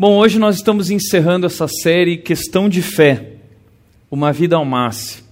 [0.00, 3.32] Bom, hoje nós estamos encerrando essa série Questão de Fé,
[4.10, 5.24] uma vida ao máximo.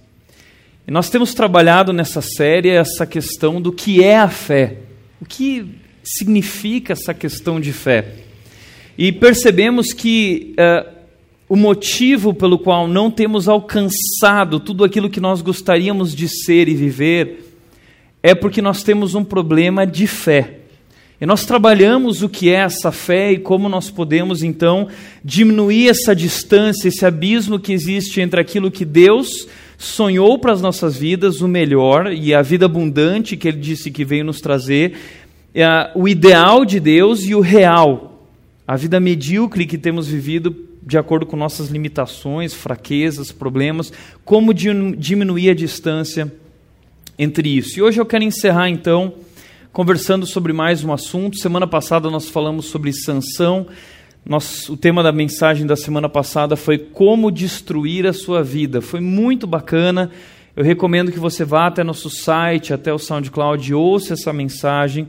[0.87, 4.77] E nós temos trabalhado nessa série essa questão do que é a fé,
[5.19, 5.65] o que
[6.03, 8.13] significa essa questão de fé.
[8.95, 10.87] E percebemos que uh,
[11.49, 16.75] o motivo pelo qual não temos alcançado tudo aquilo que nós gostaríamos de ser e
[16.75, 17.55] viver
[18.21, 20.58] é porque nós temos um problema de fé.
[21.21, 24.87] E nós trabalhamos o que é essa fé e como nós podemos então
[25.23, 29.45] diminuir essa distância, esse abismo que existe entre aquilo que Deus
[29.77, 34.05] sonhou para as nossas vidas, o melhor e a vida abundante que Ele disse que
[34.05, 34.93] veio nos trazer,
[35.53, 38.25] é o ideal de Deus e o real,
[38.65, 43.91] a vida medíocre que temos vivido de acordo com nossas limitações, fraquezas, problemas,
[44.23, 46.31] como diminuir a distância
[47.17, 47.77] entre isso.
[47.77, 49.13] E hoje eu quero encerrar então
[49.71, 51.37] conversando sobre mais um assunto.
[51.37, 52.91] Semana passada nós falamos sobre.
[54.25, 58.81] Nosso, o tema da mensagem da semana passada foi como destruir a sua vida.
[58.81, 60.11] Foi muito bacana.
[60.55, 65.07] Eu recomendo que você vá até nosso site, até o SoundCloud e ouça essa mensagem.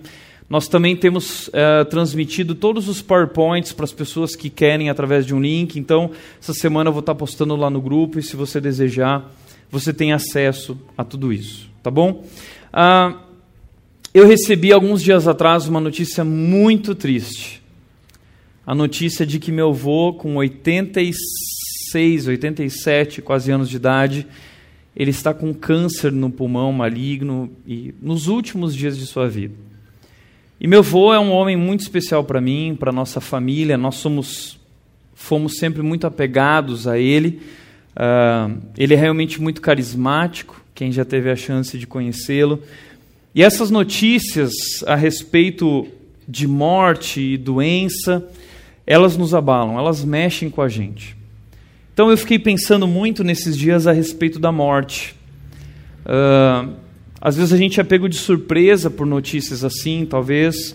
[0.49, 5.35] Nós também temos uh, transmitido todos os PowerPoints para as pessoas que querem através de
[5.35, 5.79] um link.
[5.79, 9.31] Então, essa semana eu vou estar postando lá no grupo e se você desejar,
[9.71, 11.69] você tem acesso a tudo isso.
[11.83, 12.25] Tá bom?
[12.73, 13.30] Uh,
[14.13, 17.63] eu recebi alguns dias atrás uma notícia muito triste.
[18.67, 24.27] A notícia de que meu avô, com 86, 87, quase anos de idade,
[24.97, 29.55] ele está com câncer no pulmão maligno e nos últimos dias de sua vida.
[30.61, 33.79] E meu avô é um homem muito especial para mim, para nossa família.
[33.79, 34.59] Nós somos,
[35.15, 37.41] fomos sempre muito apegados a ele.
[37.93, 40.61] Uh, ele é realmente muito carismático.
[40.75, 42.61] Quem já teve a chance de conhecê-lo
[43.35, 44.53] e essas notícias
[44.87, 45.87] a respeito
[46.27, 48.29] de morte e doença,
[48.87, 51.17] elas nos abalam, elas mexem com a gente.
[51.93, 55.15] Então eu fiquei pensando muito nesses dias a respeito da morte.
[56.05, 56.75] Uh,
[57.21, 60.75] às vezes a gente é pego de surpresa por notícias assim, talvez.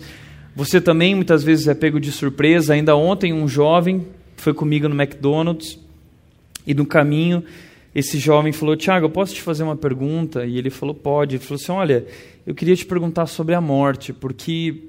[0.54, 2.72] Você também muitas vezes é pego de surpresa.
[2.72, 5.78] Ainda ontem um jovem foi comigo no McDonald's
[6.66, 7.44] e no caminho
[7.96, 10.44] esse jovem falou: Tiago, eu posso te fazer uma pergunta?
[10.44, 11.36] E ele falou: Pode.
[11.36, 12.06] Ele falou assim: Olha,
[12.46, 14.82] eu queria te perguntar sobre a morte, porque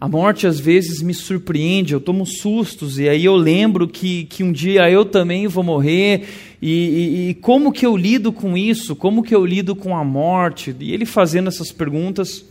[0.00, 4.42] a morte às vezes me surpreende, eu tomo sustos, e aí eu lembro que, que
[4.42, 6.24] um dia eu também vou morrer,
[6.60, 8.96] e, e, e como que eu lido com isso?
[8.96, 10.74] Como que eu lido com a morte?
[10.80, 12.44] E ele fazendo essas perguntas.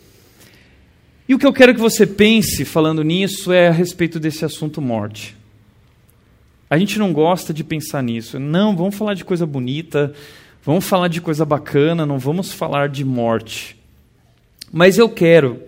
[1.27, 4.81] E o que eu quero que você pense falando nisso é a respeito desse assunto
[4.81, 5.42] morte.
[6.73, 8.39] A gente não gosta de pensar nisso.
[8.39, 10.11] Não, vamos falar de coisa bonita,
[10.65, 13.77] vamos falar de coisa bacana, não vamos falar de morte.
[14.71, 15.61] Mas eu quero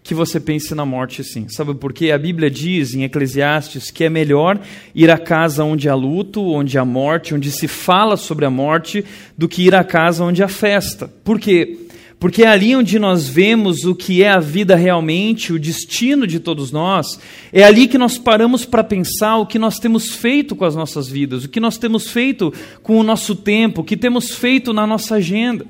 [0.00, 1.48] que você pense na morte sim.
[1.48, 2.12] Sabe por quê?
[2.12, 4.60] A Bíblia diz em Eclesiastes que é melhor
[4.94, 9.04] ir à casa onde há luto, onde há morte, onde se fala sobre a morte,
[9.36, 11.08] do que ir à casa onde há festa.
[11.24, 11.83] Por quê?
[12.24, 16.40] Porque é ali onde nós vemos o que é a vida realmente, o destino de
[16.40, 17.20] todos nós.
[17.52, 21.06] É ali que nós paramos para pensar o que nós temos feito com as nossas
[21.06, 22.50] vidas, o que nós temos feito
[22.82, 25.66] com o nosso tempo, o que temos feito na nossa agenda.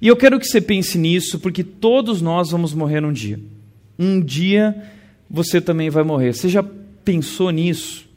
[0.00, 3.40] E eu quero que você pense nisso, porque todos nós vamos morrer um dia.
[3.98, 4.84] Um dia
[5.28, 6.32] você também vai morrer.
[6.32, 6.64] Você já
[7.04, 8.08] pensou nisso?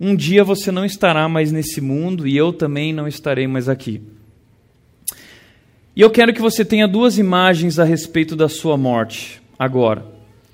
[0.00, 4.00] Um dia você não estará mais nesse mundo e eu também não estarei mais aqui.
[6.00, 10.02] E eu quero que você tenha duas imagens a respeito da sua morte agora.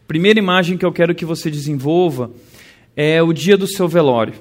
[0.09, 2.33] Primeira imagem que eu quero que você desenvolva
[2.97, 4.35] é o dia do seu velório.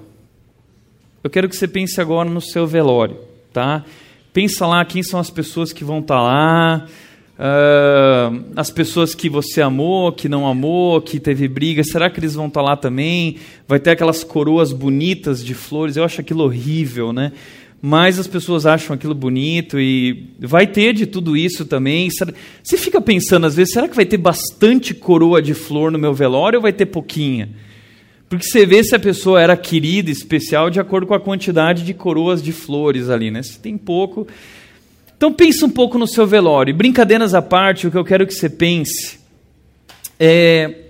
[1.23, 3.19] Eu quero que você pense agora no seu velório,
[3.53, 3.85] tá?
[4.33, 6.87] Pensa lá quem são as pessoas que vão estar tá lá,
[7.37, 11.83] uh, as pessoas que você amou, que não amou, que teve briga.
[11.83, 13.37] Será que eles vão estar tá lá também?
[13.67, 15.97] Vai ter aquelas coroas bonitas de flores.
[15.97, 17.31] Eu acho aquilo horrível, né?
[17.81, 22.09] Mas as pessoas acham aquilo bonito e vai ter de tudo isso também.
[22.63, 26.13] Você fica pensando às vezes, será que vai ter bastante coroa de flor no meu
[26.13, 27.49] velório ou vai ter pouquinha?
[28.27, 31.93] Porque você vê se a pessoa era querida, especial, de acordo com a quantidade de
[31.93, 33.43] coroas de flores ali, né?
[33.43, 34.27] Se tem pouco.
[35.15, 36.73] Então pense um pouco no seu velório.
[36.73, 39.19] Brincadeiras à parte, o que eu quero que você pense
[40.19, 40.84] é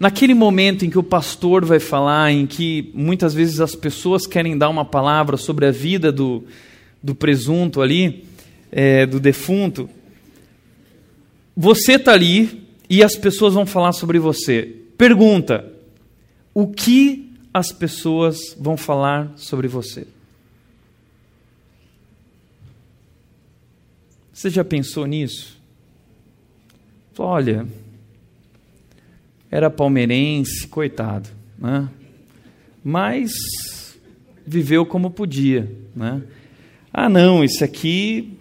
[0.00, 4.56] Naquele momento em que o pastor vai falar, em que muitas vezes as pessoas querem
[4.56, 6.42] dar uma palavra sobre a vida do,
[7.02, 8.24] do presunto ali,
[8.72, 9.90] é, do defunto,
[11.54, 14.74] você está ali e as pessoas vão falar sobre você.
[14.96, 15.70] Pergunta:
[16.54, 20.06] o que as pessoas vão falar sobre você?
[24.32, 25.60] Você já pensou nisso?
[27.18, 27.66] Olha,
[29.50, 31.28] era palmeirense, coitado.
[31.58, 31.88] né?
[32.84, 33.32] mas
[34.46, 35.70] viveu como podia.
[35.94, 36.22] Né?
[36.92, 38.32] Ah, não, esse aqui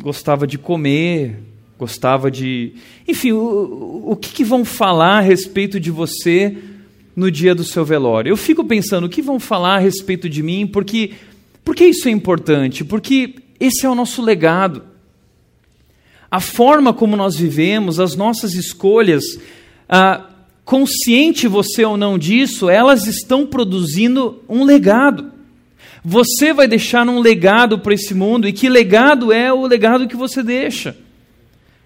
[0.00, 1.36] gostava de comer,
[1.78, 2.72] gostava de.
[3.06, 6.56] Enfim, o, o que, que vão falar a respeito de você
[7.14, 8.30] no dia do seu velório?
[8.30, 10.66] Eu fico pensando, o que vão falar a respeito de mim?
[10.66, 11.12] Porque,
[11.64, 12.84] porque isso é importante?
[12.84, 14.84] Porque esse é o nosso legado.
[16.30, 19.24] A forma como nós vivemos, as nossas escolhas,
[19.88, 20.28] ah,
[20.68, 25.32] consciente você ou não disso, elas estão produzindo um legado.
[26.04, 30.14] Você vai deixar um legado para esse mundo, e que legado é o legado que
[30.14, 30.94] você deixa?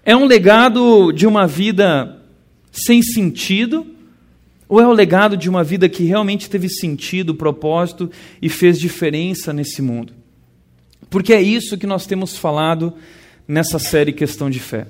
[0.03, 2.21] É um legado de uma vida
[2.73, 3.87] sem sentido?
[4.67, 9.53] Ou é o legado de uma vida que realmente teve sentido, propósito e fez diferença
[9.53, 10.11] nesse mundo?
[11.09, 12.93] Porque é isso que nós temos falado
[13.47, 14.87] nessa série Questão de Fé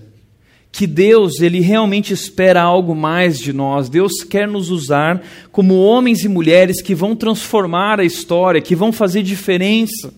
[0.74, 3.90] que Deus, ele realmente espera algo mais de nós.
[3.90, 8.92] Deus quer nos usar como homens e mulheres que vão transformar a história, que vão
[8.92, 10.12] fazer diferença,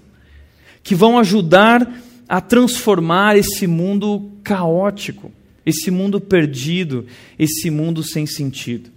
[0.81, 5.30] que vão ajudar a transformar esse mundo caótico,
[5.66, 7.06] esse mundo perdido,
[7.38, 8.96] esse mundo sem sentido.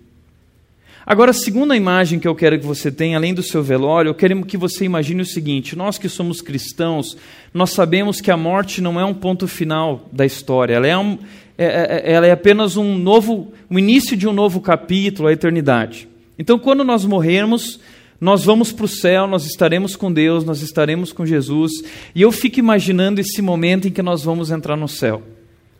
[1.05, 4.14] Agora, a segunda imagem que eu quero que você tenha, além do seu velório, eu
[4.14, 7.16] quero que você imagine o seguinte: nós que somos cristãos,
[7.52, 11.19] nós sabemos que a morte não é um ponto final da história, ela é, um,
[11.58, 15.32] é, é, é ela é apenas um novo, o início de um novo capítulo, a
[15.32, 16.08] eternidade.
[16.38, 17.81] Então, quando nós morrermos,
[18.20, 21.72] nós vamos para o céu, nós estaremos com Deus, nós estaremos com Jesus,
[22.14, 25.22] e eu fico imaginando esse momento em que nós vamos entrar no céu.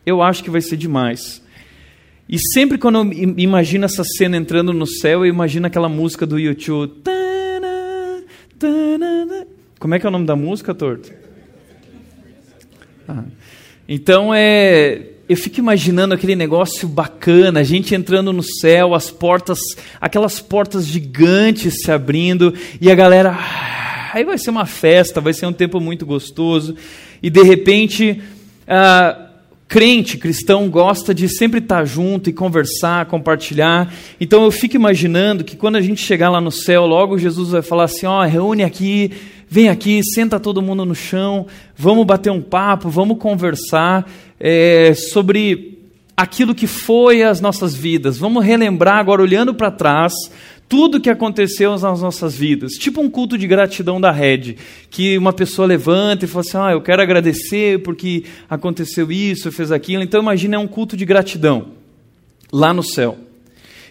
[0.05, 1.41] Eu acho que vai ser demais.
[2.27, 6.37] E sempre quando eu imagino essa cena entrando no céu, eu imagino aquela música do
[6.37, 6.93] YouTube.
[9.79, 11.11] Como é que é o nome da música, Torto?
[13.07, 13.23] Ah.
[13.87, 19.59] Então é, eu fico imaginando aquele negócio bacana, a gente entrando no céu, as portas,
[20.01, 25.31] aquelas portas gigantes se abrindo e a galera, ah, aí vai ser uma festa, vai
[25.31, 26.75] ser um tempo muito gostoso
[27.21, 28.23] e de repente
[28.67, 29.27] ah,
[29.67, 33.93] crente, cristão, gosta de sempre estar junto e conversar, compartilhar.
[34.19, 37.61] Então eu fico imaginando que quando a gente chegar lá no céu, logo Jesus vai
[37.61, 39.11] falar assim: ó, oh, reúne aqui,
[39.49, 44.09] vem aqui, senta todo mundo no chão, vamos bater um papo, vamos conversar
[44.39, 45.79] é, sobre
[46.15, 48.17] aquilo que foi as nossas vidas.
[48.17, 50.13] Vamos relembrar agora, olhando para trás,
[50.67, 52.73] tudo que aconteceu nas nossas vidas.
[52.73, 54.57] Tipo um culto de gratidão da rede,
[54.89, 59.71] que uma pessoa levanta e fala assim: "Ah, eu quero agradecer porque aconteceu isso, fez
[59.71, 60.03] aquilo".
[60.03, 61.69] Então imagine é um culto de gratidão
[62.51, 63.28] lá no céu.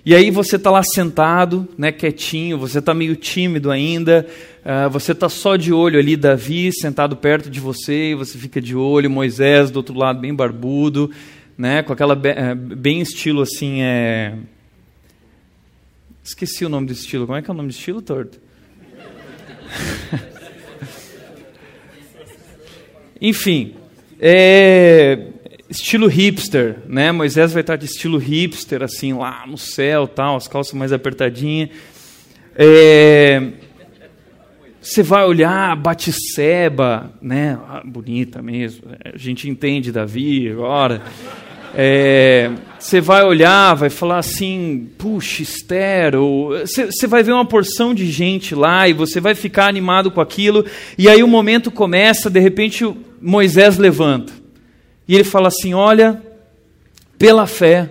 [0.05, 4.27] E aí você está lá sentado, né, quietinho, você está meio tímido ainda,
[4.65, 8.61] uh, você está só de olho ali, Davi sentado perto de você, e você fica
[8.61, 11.11] de olho, Moisés do outro lado bem barbudo,
[11.56, 14.35] né, com aquela eh, bem estilo assim, é,
[16.29, 17.25] Esqueci o nome do estilo.
[17.25, 18.39] Como é que é o nome do estilo, Torto?
[23.19, 23.75] Enfim,
[24.21, 25.29] é,
[25.69, 27.12] estilo hipster, né?
[27.12, 31.70] Moisés vai estar de estilo hipster, assim, lá no céu, tal, as calças mais apertadinhas.
[32.56, 33.53] É,
[34.81, 37.59] você vai olhar Batisseba, né?
[37.69, 38.85] Ah, bonita mesmo.
[39.05, 41.03] A gente entende Davi agora.
[41.75, 48.11] É, você vai olhar, vai falar assim, puxa, Esther, você vai ver uma porção de
[48.11, 50.64] gente lá e você vai ficar animado com aquilo,
[50.97, 52.85] e aí o momento começa, de repente
[53.21, 54.33] Moisés levanta,
[55.09, 56.23] e ele fala assim: Olha,
[57.19, 57.91] pela fé,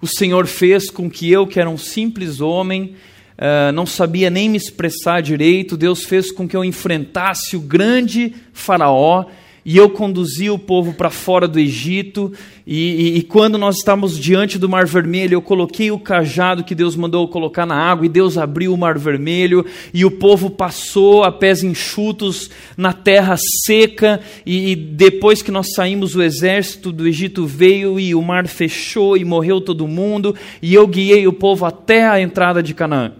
[0.00, 2.94] o Senhor fez com que eu, que era um simples homem,
[3.38, 8.34] uh, não sabia nem me expressar direito, Deus fez com que eu enfrentasse o grande
[8.52, 9.24] Faraó
[9.66, 12.32] e eu conduzi o povo para fora do Egito,
[12.64, 16.72] e, e, e, quando nós estávamos diante do Mar Vermelho, eu coloquei o cajado que
[16.72, 21.24] Deus mandou colocar na água, e Deus abriu o Mar Vermelho, e o povo passou
[21.24, 27.08] a pés enxutos na terra seca, e, e depois que nós saímos, o exército do
[27.08, 31.66] Egito veio, e o mar fechou, e morreu todo mundo, e eu guiei o povo
[31.66, 33.14] até a entrada de Canaã.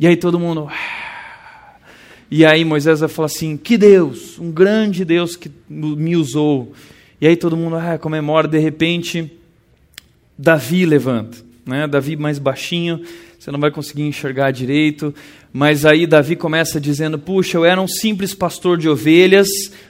[0.00, 0.66] E aí todo mundo.
[2.36, 6.72] E aí Moisés vai falar assim: Que Deus, um grande Deus que me usou.
[7.20, 9.30] E aí todo mundo ah, comemora, de repente,
[10.36, 11.38] Davi levanta.
[11.64, 11.86] Né?
[11.86, 13.02] Davi mais baixinho,
[13.38, 15.14] você não vai conseguir enxergar direito.
[15.52, 19.46] Mas aí Davi começa dizendo: Puxa, eu era um simples pastor de ovelhas,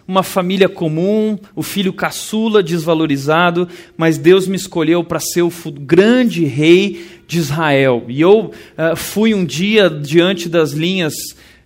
[0.06, 6.44] uma família comum, o filho caçula, desvalorizado, mas Deus me escolheu para ser o grande
[6.44, 8.04] rei de Israel.
[8.06, 11.14] E eu uh, fui um dia diante das linhas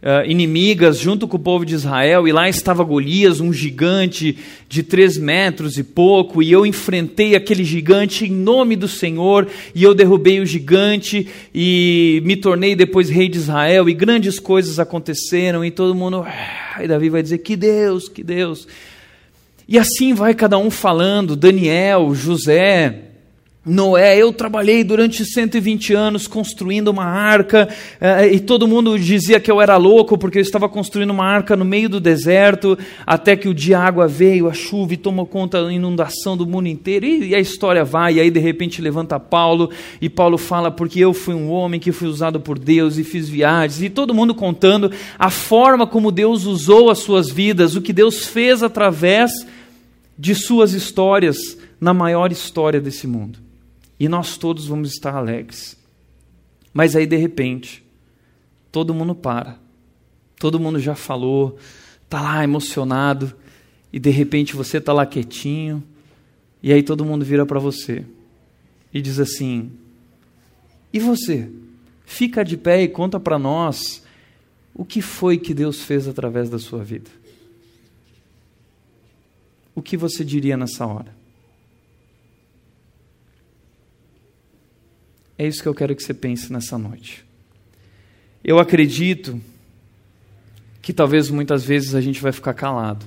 [0.03, 4.37] uh, inimigas junto com o povo de Israel, e lá estava Golias, um gigante
[4.69, 9.83] de três metros e pouco, e eu enfrentei aquele gigante em nome do Senhor, e
[9.83, 15.65] eu derrubei o gigante, e me tornei depois rei de Israel, e grandes coisas aconteceram,
[15.65, 16.25] e todo mundo.
[16.27, 18.67] Ah", e Davi vai dizer: Que Deus, que Deus.
[19.67, 23.08] E assim vai cada um falando, Daniel, José,
[23.69, 27.69] Noé, eu trabalhei durante 120 anos construindo uma arca,
[28.01, 31.55] eh, e todo mundo dizia que eu era louco porque eu estava construindo uma arca
[31.55, 35.63] no meio do deserto, até que o dia água veio, a chuva e tomou conta
[35.63, 39.71] da inundação do mundo inteiro, e a história vai, e aí de repente levanta Paulo,
[40.01, 43.29] e Paulo fala, porque eu fui um homem que fui usado por Deus e fiz
[43.29, 47.93] viagens, e todo mundo contando a forma como Deus usou as suas vidas, o que
[47.93, 49.31] Deus fez através
[50.19, 51.37] de suas histórias
[51.79, 53.48] na maior história desse mundo
[53.99, 55.77] e nós todos vamos estar alegres.
[56.73, 57.85] Mas aí, de repente,
[58.71, 59.59] todo mundo para.
[60.39, 61.59] Todo mundo já falou,
[62.05, 63.35] está lá emocionado,
[63.93, 65.83] e de repente você está lá quietinho,
[66.63, 68.05] e aí todo mundo vira para você
[68.93, 69.73] e diz assim:
[70.93, 71.51] E você?
[72.05, 74.03] Fica de pé e conta para nós
[74.75, 77.11] o que foi que Deus fez através da sua vida.
[79.75, 81.18] O que você diria nessa hora?
[85.39, 87.25] É isso que eu quero que você pense nessa noite.
[88.43, 89.41] Eu acredito
[90.83, 93.07] que talvez muitas vezes a gente vai ficar calado.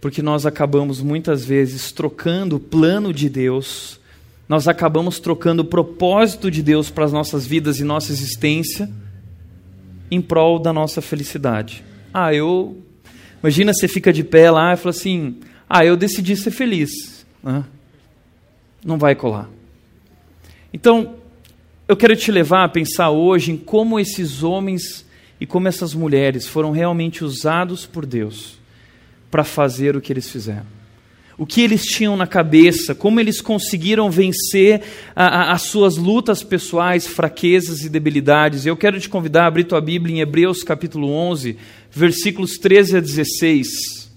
[0.00, 3.98] Porque nós acabamos muitas vezes trocando o plano de Deus,
[4.48, 8.88] nós acabamos trocando o propósito de Deus para as nossas vidas e nossa existência
[10.10, 11.84] em prol da nossa felicidade.
[12.14, 12.78] Ah, eu.
[13.42, 17.26] Imagina você fica de pé lá e fala assim: Ah, eu decidi ser feliz.
[18.84, 19.50] Não vai colar.
[20.72, 21.16] Então,
[21.86, 25.06] eu quero te levar a pensar hoje em como esses homens
[25.40, 28.58] e como essas mulheres foram realmente usados por Deus
[29.30, 30.66] para fazer o que eles fizeram.
[31.38, 34.82] O que eles tinham na cabeça, como eles conseguiram vencer
[35.14, 38.66] a, a, as suas lutas pessoais, fraquezas e debilidades.
[38.66, 41.56] Eu quero te convidar a abrir tua Bíblia em Hebreus capítulo 11,
[41.92, 44.07] versículos 13 a 16.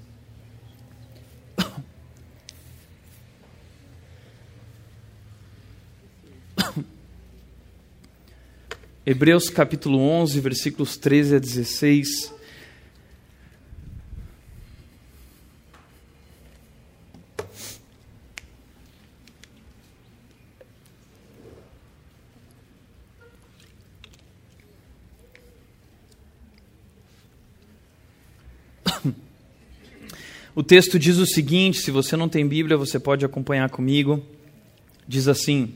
[9.04, 12.32] Hebreus capítulo 11, versículos 13 a 16.
[30.54, 34.24] O texto diz o seguinte: se você não tem Bíblia, você pode acompanhar comigo.
[35.08, 35.74] Diz assim: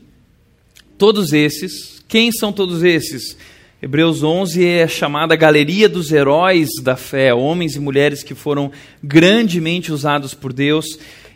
[0.96, 3.36] Todos esses, quem são todos esses?
[3.82, 8.70] Hebreus 11 é chamada Galeria dos Heróis da Fé, homens e mulheres que foram
[9.02, 10.86] grandemente usados por Deus.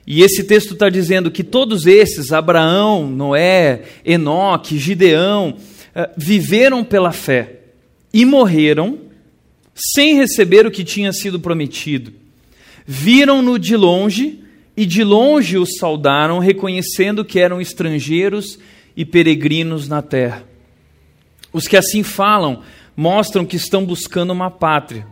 [0.07, 5.57] E esse texto está dizendo que todos esses, Abraão, Noé, Enoque, Gideão,
[5.95, 7.59] eh, viveram pela fé
[8.13, 8.99] e morreram
[9.75, 12.13] sem receber o que tinha sido prometido.
[12.87, 14.41] Viram-no de longe
[14.77, 18.59] e de longe os saudaram, reconhecendo que eram estrangeiros
[18.97, 20.50] e peregrinos na terra.
[21.53, 22.63] Os que assim falam
[22.97, 25.07] mostram que estão buscando uma pátria.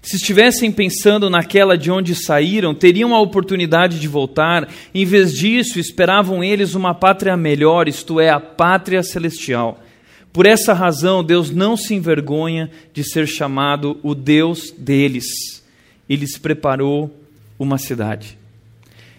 [0.00, 4.68] Se estivessem pensando naquela de onde saíram, teriam a oportunidade de voltar.
[4.94, 9.82] Em vez disso, esperavam eles uma pátria melhor, isto é, a pátria celestial.
[10.32, 15.26] Por essa razão, Deus não se envergonha de ser chamado o Deus deles.
[16.08, 17.14] Ele lhes preparou
[17.58, 18.38] uma cidade.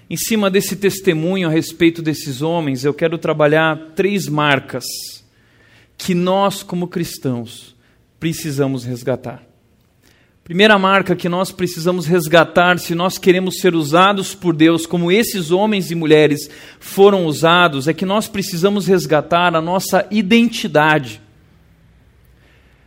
[0.09, 4.85] Em cima desse testemunho a respeito desses homens, eu quero trabalhar três marcas
[5.99, 7.75] que nós, como cristãos,
[8.19, 9.43] precisamos resgatar.
[10.43, 15.51] Primeira marca que nós precisamos resgatar se nós queremos ser usados por Deus como esses
[15.51, 21.21] homens e mulheres foram usados é que nós precisamos resgatar a nossa identidade.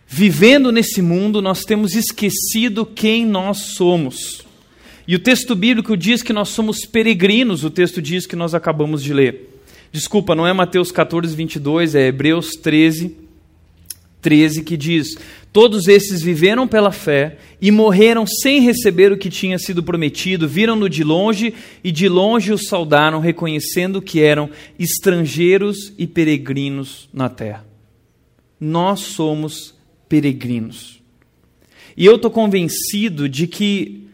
[0.09, 4.45] Vivendo nesse mundo, nós temos esquecido quem nós somos.
[5.07, 9.03] E o texto bíblico diz que nós somos peregrinos, o texto diz que nós acabamos
[9.03, 9.52] de ler.
[9.93, 13.15] Desculpa, não é Mateus 14, 22, é Hebreus 13,
[14.23, 15.19] 13, que diz:
[15.53, 20.89] Todos esses viveram pela fé e morreram sem receber o que tinha sido prometido, viram-no
[20.89, 21.53] de longe
[21.85, 27.67] e de longe o saudaram, reconhecendo que eram estrangeiros e peregrinos na terra.
[28.59, 29.75] Nós somos
[30.09, 31.03] peregrinos.
[31.95, 34.07] E eu estou convencido de que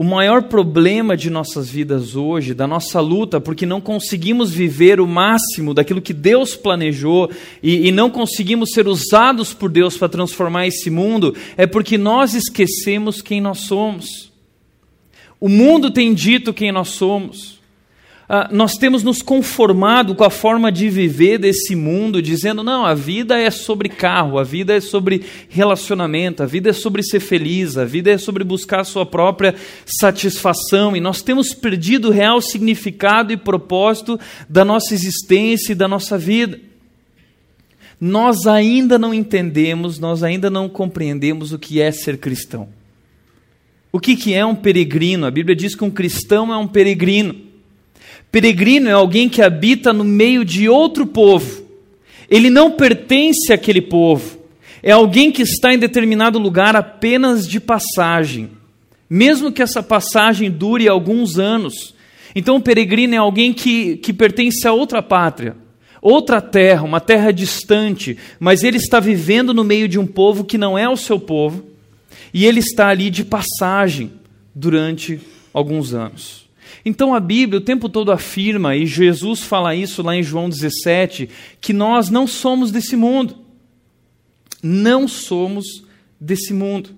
[0.00, 5.06] o maior problema de nossas vidas hoje, da nossa luta, porque não conseguimos viver o
[5.06, 7.30] máximo daquilo que Deus planejou
[7.62, 12.32] e, e não conseguimos ser usados por Deus para transformar esse mundo, é porque nós
[12.32, 14.32] esquecemos quem nós somos.
[15.38, 17.59] O mundo tem dito quem nós somos
[18.52, 23.36] nós temos nos conformado com a forma de viver desse mundo, dizendo: não, a vida
[23.36, 27.84] é sobre carro, a vida é sobre relacionamento, a vida é sobre ser feliz, a
[27.84, 33.32] vida é sobre buscar a sua própria satisfação, e nós temos perdido o real significado
[33.32, 34.18] e propósito
[34.48, 36.60] da nossa existência e da nossa vida.
[38.00, 42.68] Nós ainda não entendemos, nós ainda não compreendemos o que é ser cristão.
[43.90, 45.26] O que, que é um peregrino?
[45.26, 47.49] A Bíblia diz que um cristão é um peregrino.
[48.30, 51.62] Peregrino é alguém que habita no meio de outro povo.
[52.28, 54.38] Ele não pertence àquele povo.
[54.82, 58.50] É alguém que está em determinado lugar apenas de passagem,
[59.08, 61.94] mesmo que essa passagem dure alguns anos.
[62.34, 65.56] Então, o peregrino é alguém que, que pertence a outra pátria,
[66.00, 70.56] outra terra, uma terra distante, mas ele está vivendo no meio de um povo que
[70.56, 71.64] não é o seu povo,
[72.32, 74.12] e ele está ali de passagem
[74.54, 75.20] durante
[75.52, 76.48] alguns anos.
[76.84, 81.28] Então a Bíblia o tempo todo afirma, e Jesus fala isso lá em João 17,
[81.60, 83.36] que nós não somos desse mundo.
[84.62, 85.84] Não somos
[86.20, 86.90] desse mundo.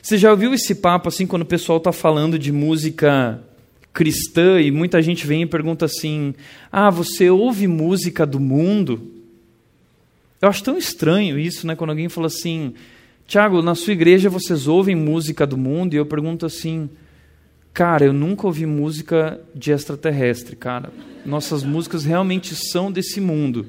[0.00, 3.42] Você já ouviu esse papo assim quando o pessoal está falando de música
[3.92, 6.34] cristã e muita gente vem e pergunta assim:
[6.70, 9.10] Ah, você ouve música do mundo?
[10.40, 11.76] Eu acho tão estranho isso, né?
[11.76, 12.74] Quando alguém fala assim:
[13.26, 15.94] Tiago, na sua igreja vocês ouvem música do mundo?
[15.94, 16.88] E eu pergunto assim:
[17.72, 20.90] Cara, eu nunca ouvi música de extraterrestre, cara.
[21.24, 23.66] Nossas músicas realmente são desse mundo.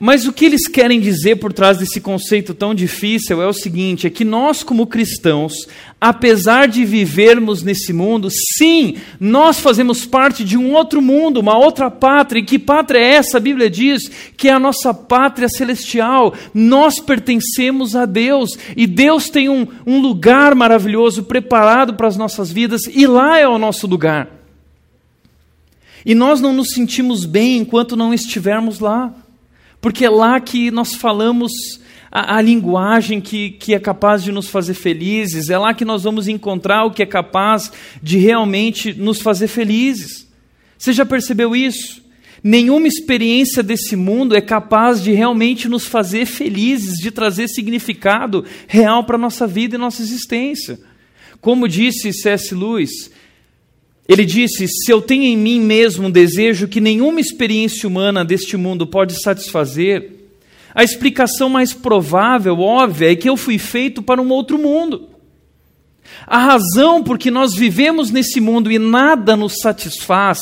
[0.00, 4.06] Mas o que eles querem dizer por trás desse conceito tão difícil é o seguinte:
[4.06, 5.66] é que nós, como cristãos,
[6.00, 11.90] apesar de vivermos nesse mundo, sim, nós fazemos parte de um outro mundo, uma outra
[11.90, 12.38] pátria.
[12.38, 13.38] E que pátria é essa?
[13.38, 16.32] A Bíblia diz que é a nossa pátria celestial.
[16.54, 22.52] Nós pertencemos a Deus e Deus tem um, um lugar maravilhoso preparado para as nossas
[22.52, 24.30] vidas, e lá é o nosso lugar.
[26.06, 29.12] E nós não nos sentimos bem enquanto não estivermos lá
[29.80, 31.52] porque é lá que nós falamos
[32.10, 36.02] a, a, linguagem que, que é capaz de nos fazer felizes, é lá que nós
[36.02, 37.70] vamos encontrar o que é capaz
[38.02, 40.26] de realmente nos fazer felizes.
[40.76, 42.02] Você já percebeu isso?
[42.42, 49.02] Nenhuma experiência desse mundo é capaz de realmente nos fazer felizes, de trazer significado real
[49.04, 50.78] para a nossa vida e nossa existência.
[51.40, 52.54] Como disse C.S.
[52.54, 53.10] Lewis,
[54.08, 58.56] ele disse: Se eu tenho em mim mesmo um desejo que nenhuma experiência humana deste
[58.56, 60.12] mundo pode satisfazer,
[60.74, 65.08] a explicação mais provável, óbvia, é que eu fui feito para um outro mundo.
[66.26, 70.38] A razão por que nós vivemos nesse mundo e nada nos satisfaz,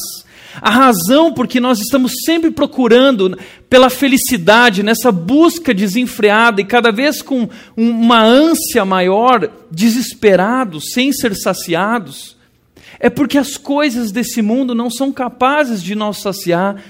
[0.60, 3.36] a razão por que nós estamos sempre procurando
[3.68, 11.34] pela felicidade, nessa busca desenfreada e cada vez com uma ânsia maior, desesperados, sem ser
[11.34, 12.35] saciados,
[12.98, 16.82] é porque as coisas desse mundo não são capazes de nos saciar,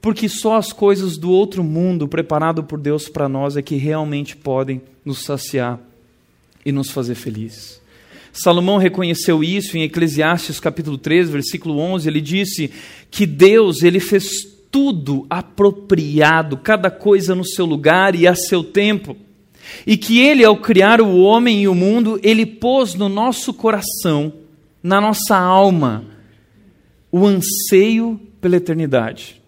[0.00, 4.36] porque só as coisas do outro mundo, preparado por Deus para nós, é que realmente
[4.36, 5.78] podem nos saciar
[6.64, 7.80] e nos fazer felizes.
[8.32, 12.70] Salomão reconheceu isso em Eclesiastes capítulo 3, versículo 11, ele disse
[13.10, 14.28] que Deus, ele fez
[14.70, 19.16] tudo apropriado, cada coisa no seu lugar e a seu tempo.
[19.86, 24.32] E que ele, ao criar o homem e o mundo, ele pôs no nosso coração
[24.82, 26.04] na nossa alma
[27.12, 29.40] o anseio pela eternidade.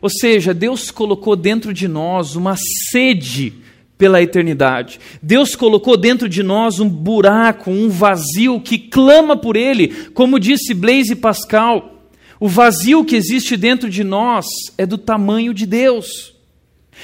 [0.00, 2.56] Ou seja, Deus colocou dentro de nós uma
[2.90, 3.54] sede
[3.96, 5.00] pela eternidade.
[5.22, 10.74] Deus colocou dentro de nós um buraco, um vazio que clama por Ele, como disse
[10.74, 12.02] Blaise Pascal.
[12.38, 14.46] O vazio que existe dentro de nós
[14.76, 16.33] é do tamanho de Deus.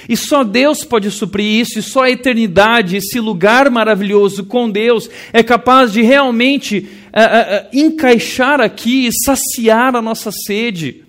[0.09, 5.09] E só Deus pode suprir isso, e só a eternidade, esse lugar maravilhoso com Deus,
[5.33, 11.05] é capaz de realmente uh, uh, encaixar aqui e saciar a nossa sede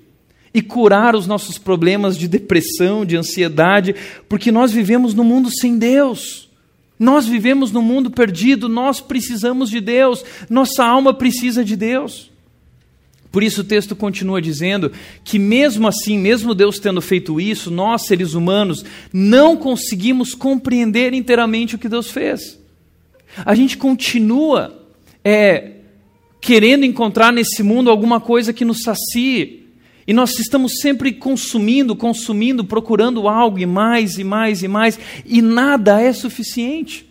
[0.54, 3.96] e curar os nossos problemas de depressão, de ansiedade,
[4.28, 6.50] porque nós vivemos num mundo sem Deus.
[7.00, 12.31] Nós vivemos num mundo perdido, nós precisamos de Deus, nossa alma precisa de Deus.
[13.32, 14.92] Por isso o texto continua dizendo
[15.24, 21.76] que, mesmo assim, mesmo Deus tendo feito isso, nós, seres humanos, não conseguimos compreender inteiramente
[21.76, 22.60] o que Deus fez.
[23.46, 24.86] A gente continua
[25.24, 25.72] é,
[26.42, 29.62] querendo encontrar nesse mundo alguma coisa que nos sacie.
[30.06, 35.42] E nós estamos sempre consumindo, consumindo, procurando algo e mais e mais e mais, e
[35.42, 37.11] nada é suficiente.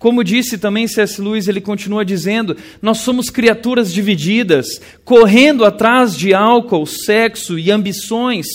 [0.00, 1.20] Como disse também C.S.
[1.20, 8.46] Lewis, ele continua dizendo: nós somos criaturas divididas, correndo atrás de álcool, sexo e ambições,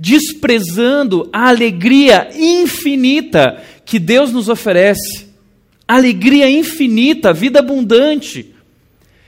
[0.00, 5.26] desprezando a alegria infinita que Deus nos oferece.
[5.86, 8.54] Alegria infinita, vida abundante.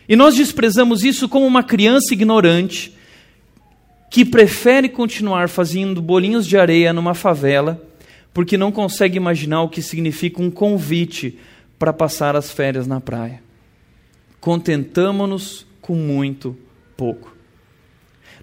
[0.09, 2.95] E nós desprezamos isso como uma criança ignorante
[4.11, 7.87] que prefere continuar fazendo bolinhos de areia numa favela
[8.39, 11.37] porque não consegue imaginar o que significa um convite
[11.79, 13.43] para passar as férias na praia.
[14.41, 16.57] Contentamo-nos com muito
[16.97, 17.37] pouco.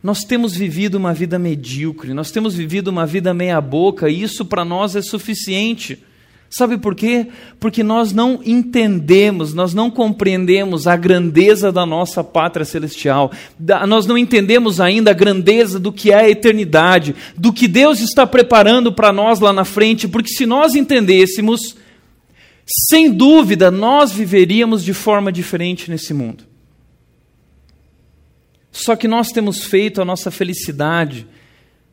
[0.02, 4.64] Nós temos vivido uma vida medíocre, nós temos vivido uma vida meia-boca, e isso para
[4.64, 6.04] nós é suficiente.
[6.48, 7.28] Sabe por quê?
[7.60, 13.32] Porque nós não entendemos, nós não compreendemos a grandeza da nossa pátria celestial,
[13.88, 18.28] nós não entendemos ainda a grandeza do que é a eternidade, do que Deus está
[18.28, 21.76] preparando para nós lá na frente, porque se nós entendêssemos,
[22.66, 26.44] sem dúvida nós viveríamos de forma diferente nesse mundo.
[28.72, 31.28] Só que nós temos feito a nossa felicidade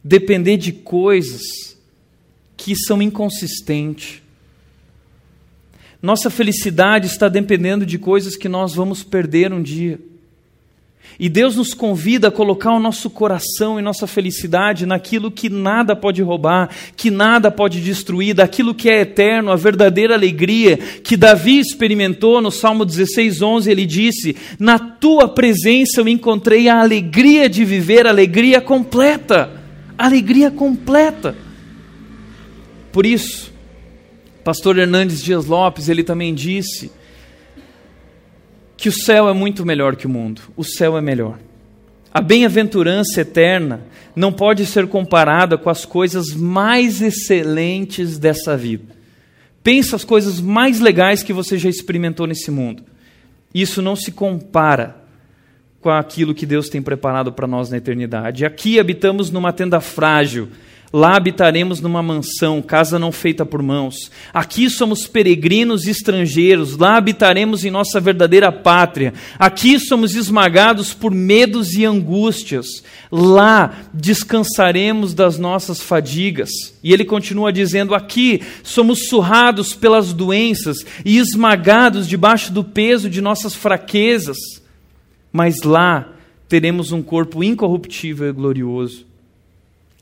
[0.03, 1.43] depender de coisas
[2.57, 4.23] que são inconsistentes
[6.03, 10.01] nossa felicidade está dependendo de coisas que nós vamos perder um dia.
[11.18, 15.94] E Deus nos convida a colocar o nosso coração e nossa felicidade naquilo que nada
[15.94, 21.59] pode roubar, que nada pode destruir, daquilo que é eterno, a verdadeira alegria que Davi
[21.59, 23.70] experimentou no Salmo 16, 11.
[23.70, 29.51] Ele disse: Na tua presença eu encontrei a alegria de viver, alegria completa.
[29.96, 31.37] Alegria completa.
[32.90, 33.53] Por isso,
[34.42, 36.90] Pastor Hernandes Dias Lopes, ele também disse
[38.83, 40.42] que o céu é muito melhor que o mundo.
[40.57, 41.38] O céu é melhor.
[42.12, 43.83] A bem-aventurança eterna
[44.16, 48.92] não pode ser comparada com as coisas mais excelentes dessa vida.
[49.62, 52.83] Pensa as coisas mais legais que você já experimentou nesse mundo.
[53.55, 54.97] Isso não se compara
[55.81, 58.45] com aquilo que Deus tem preparado para nós na eternidade.
[58.45, 60.49] Aqui habitamos numa tenda frágil,
[60.92, 64.11] Lá habitaremos numa mansão, casa não feita por mãos.
[64.33, 69.14] Aqui somos peregrinos e estrangeiros, lá habitaremos em nossa verdadeira pátria.
[69.38, 72.66] Aqui somos esmagados por medos e angústias.
[73.11, 76.50] Lá descansaremos das nossas fadigas.
[76.85, 83.22] E ele continua dizendo: aqui somos surrados pelas doenças e esmagados debaixo do peso de
[83.22, 84.37] nossas fraquezas.
[85.33, 86.12] Mas lá
[86.50, 89.07] teremos um corpo incorruptível e glorioso.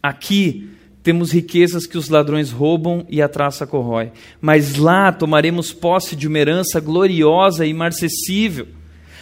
[0.02, 0.69] Aqui
[1.02, 4.12] temos riquezas que os ladrões roubam e a traça corrói.
[4.40, 8.68] Mas lá tomaremos posse de uma herança gloriosa e imarcessível.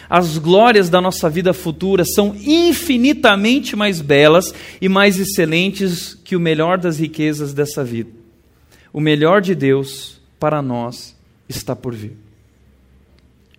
[0.09, 6.39] As glórias da nossa vida futura são infinitamente mais belas e mais excelentes que o
[6.39, 8.09] melhor das riquezas dessa vida.
[8.91, 11.15] O melhor de Deus para nós
[11.47, 12.17] está por vir.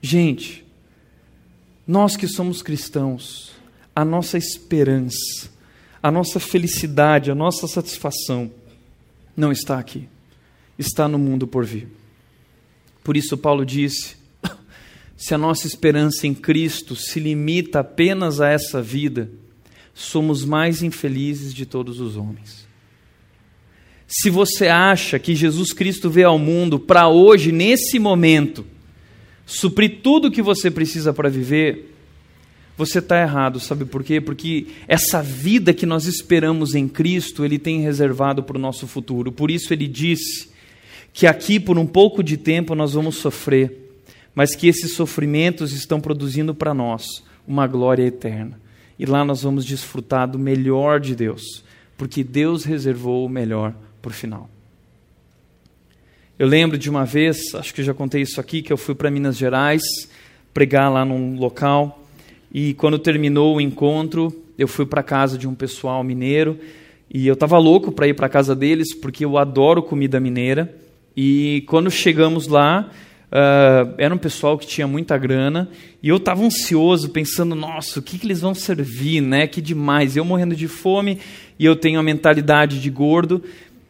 [0.03, 0.65] Gente,
[1.87, 3.53] nós que somos cristãos,
[3.95, 5.51] a nossa esperança,
[6.03, 8.51] a nossa felicidade, a nossa satisfação
[9.37, 10.09] não está aqui,
[10.79, 11.89] está no mundo por vir.
[13.03, 14.17] Por isso, Paulo disse:
[15.17, 19.31] se a nossa esperança em Cristo se limita apenas a essa vida,
[19.95, 22.69] somos mais infelizes de todos os homens.
[24.07, 28.67] Se você acha que Jesus Cristo veio ao mundo para hoje, nesse momento,
[29.47, 31.90] suprir tudo o que você precisa para viver,
[32.81, 34.23] você está errado, sabe por quê?
[34.23, 39.31] Porque essa vida que nós esperamos em Cristo, Ele tem reservado para o nosso futuro.
[39.31, 40.49] Por isso Ele disse
[41.13, 44.01] que aqui, por um pouco de tempo, nós vamos sofrer,
[44.35, 48.59] mas que esses sofrimentos estão produzindo para nós uma glória eterna.
[48.99, 51.63] E lá nós vamos desfrutar do melhor de Deus,
[51.99, 54.49] porque Deus reservou o melhor por final.
[56.39, 58.95] Eu lembro de uma vez, acho que eu já contei isso aqui, que eu fui
[58.95, 59.83] para Minas Gerais
[60.55, 62.00] pregar lá num local
[62.53, 66.59] e quando terminou o encontro, eu fui para casa de um pessoal mineiro
[67.13, 70.75] e eu estava louco para ir para casa deles porque eu adoro comida mineira.
[71.17, 72.91] E quando chegamos lá,
[73.31, 75.69] uh, era um pessoal que tinha muita grana
[76.03, 79.47] e eu estava ansioso, pensando: nossa, o que, que eles vão servir, né?
[79.47, 80.17] Que demais!
[80.17, 81.19] Eu morrendo de fome
[81.59, 83.43] e eu tenho a mentalidade de gordo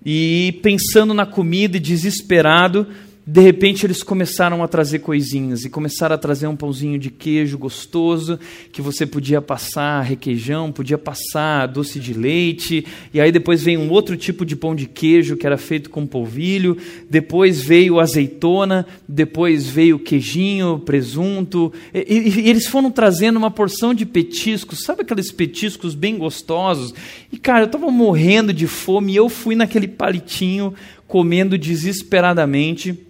[0.05, 2.87] e pensando na comida e desesperado
[3.31, 7.57] de repente eles começaram a trazer coisinhas e começaram a trazer um pãozinho de queijo
[7.57, 8.41] gostoso
[8.73, 13.89] que você podia passar requeijão, podia passar doce de leite, e aí depois veio um
[13.89, 16.77] outro tipo de pão de queijo que era feito com polvilho,
[17.09, 23.95] depois veio azeitona, depois veio queijinho, presunto, e, e, e eles foram trazendo uma porção
[23.95, 26.93] de petiscos, sabe aqueles petiscos bem gostosos?
[27.31, 30.75] E cara, eu estava morrendo de fome e eu fui naquele palitinho
[31.07, 33.07] comendo desesperadamente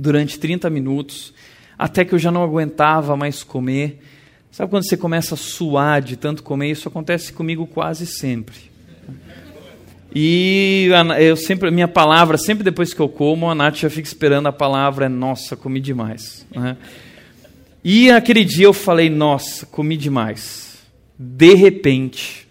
[0.00, 1.34] durante 30 minutos,
[1.78, 4.00] até que eu já não aguentava mais comer.
[4.50, 6.70] Sabe quando você começa a suar de tanto comer?
[6.70, 8.70] Isso acontece comigo quase sempre.
[10.12, 10.88] E
[11.20, 14.52] eu sempre, minha palavra, sempre depois que eu como, a Nath já fica esperando a
[14.52, 16.46] palavra, nossa, comi demais.
[16.54, 16.76] Né?
[17.84, 20.78] E aquele dia eu falei, nossa, comi demais.
[21.16, 22.48] De repente,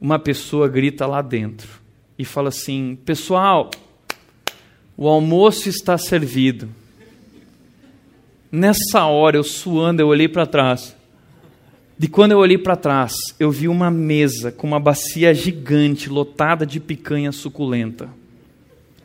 [0.00, 1.68] uma pessoa grita lá dentro
[2.18, 3.70] e fala assim: Pessoal,
[4.96, 6.68] o almoço está servido.
[8.50, 10.94] Nessa hora, eu suando, eu olhei para trás.
[11.98, 16.66] De quando eu olhei para trás, eu vi uma mesa com uma bacia gigante lotada
[16.66, 18.08] de picanha suculenta.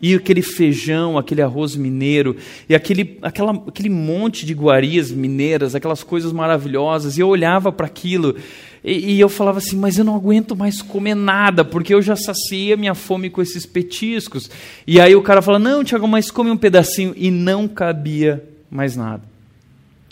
[0.01, 2.35] E aquele feijão, aquele arroz mineiro,
[2.69, 7.17] e aquele, aquela, aquele monte de iguarias mineiras, aquelas coisas maravilhosas.
[7.17, 8.35] E eu olhava para aquilo
[8.83, 12.15] e, e, eu falava assim: Mas eu não aguento mais comer nada, porque eu já
[12.15, 14.49] saciei a minha fome com esses petiscos.
[14.85, 17.13] E aí o cara fala: Não, Tiago, mas come um pedacinho.
[17.15, 19.23] E não cabia mais nada.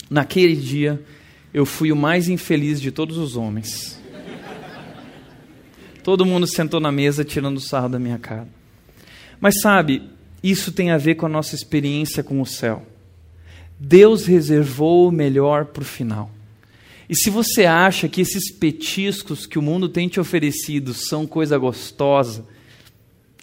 [0.09, 1.01] Naquele dia,
[1.53, 3.99] eu fui o mais infeliz de todos os homens.
[6.03, 8.47] Todo mundo sentou na mesa tirando sarro da minha cara.
[9.39, 10.03] Mas sabe,
[10.43, 12.85] isso tem a ver com a nossa experiência com o céu.
[13.79, 16.29] Deus reservou o melhor para o final.
[17.09, 21.57] E se você acha que esses petiscos que o mundo tem te oferecido são coisa
[21.57, 22.45] gostosa,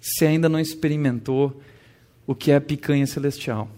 [0.00, 1.62] você ainda não experimentou
[2.26, 3.68] o que é a picanha celestial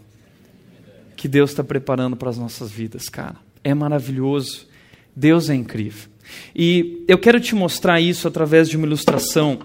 [1.24, 3.36] que Deus está preparando para as nossas vidas, cara.
[3.62, 4.66] É maravilhoso.
[5.16, 6.10] Deus é incrível.
[6.54, 9.60] E eu quero te mostrar isso através de uma ilustração.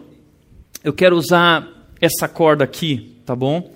[0.81, 1.67] Eu quero usar
[1.99, 3.73] essa corda aqui, tá bom?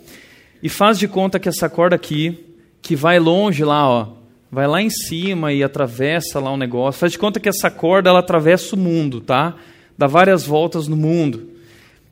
[0.61, 4.13] E faz de conta que essa corda aqui, que vai longe lá, ó,
[4.53, 6.99] vai lá em cima e atravessa lá um negócio.
[6.99, 9.55] Faz de conta que essa corda ela atravessa o mundo, tá?
[9.97, 11.49] Dá várias voltas no mundo.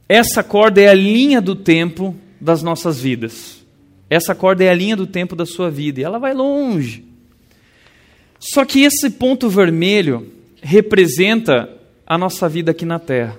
[0.10, 3.64] Essa corda é a linha do tempo das nossas vidas.
[4.10, 7.06] Essa corda é a linha do tempo da sua vida e ela vai longe.
[8.40, 11.70] Só que esse ponto vermelho representa
[12.08, 13.38] a nossa vida aqui na Terra.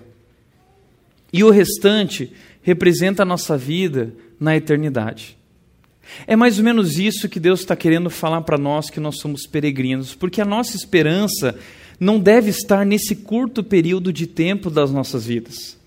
[1.33, 5.37] E o restante representa a nossa vida na eternidade.
[6.27, 9.47] É mais ou menos isso que Deus está querendo falar para nós que nós somos
[9.47, 11.57] peregrinos, porque a nossa esperança
[11.99, 15.81] não deve estar nesse curto período de tempo das nossas vidas.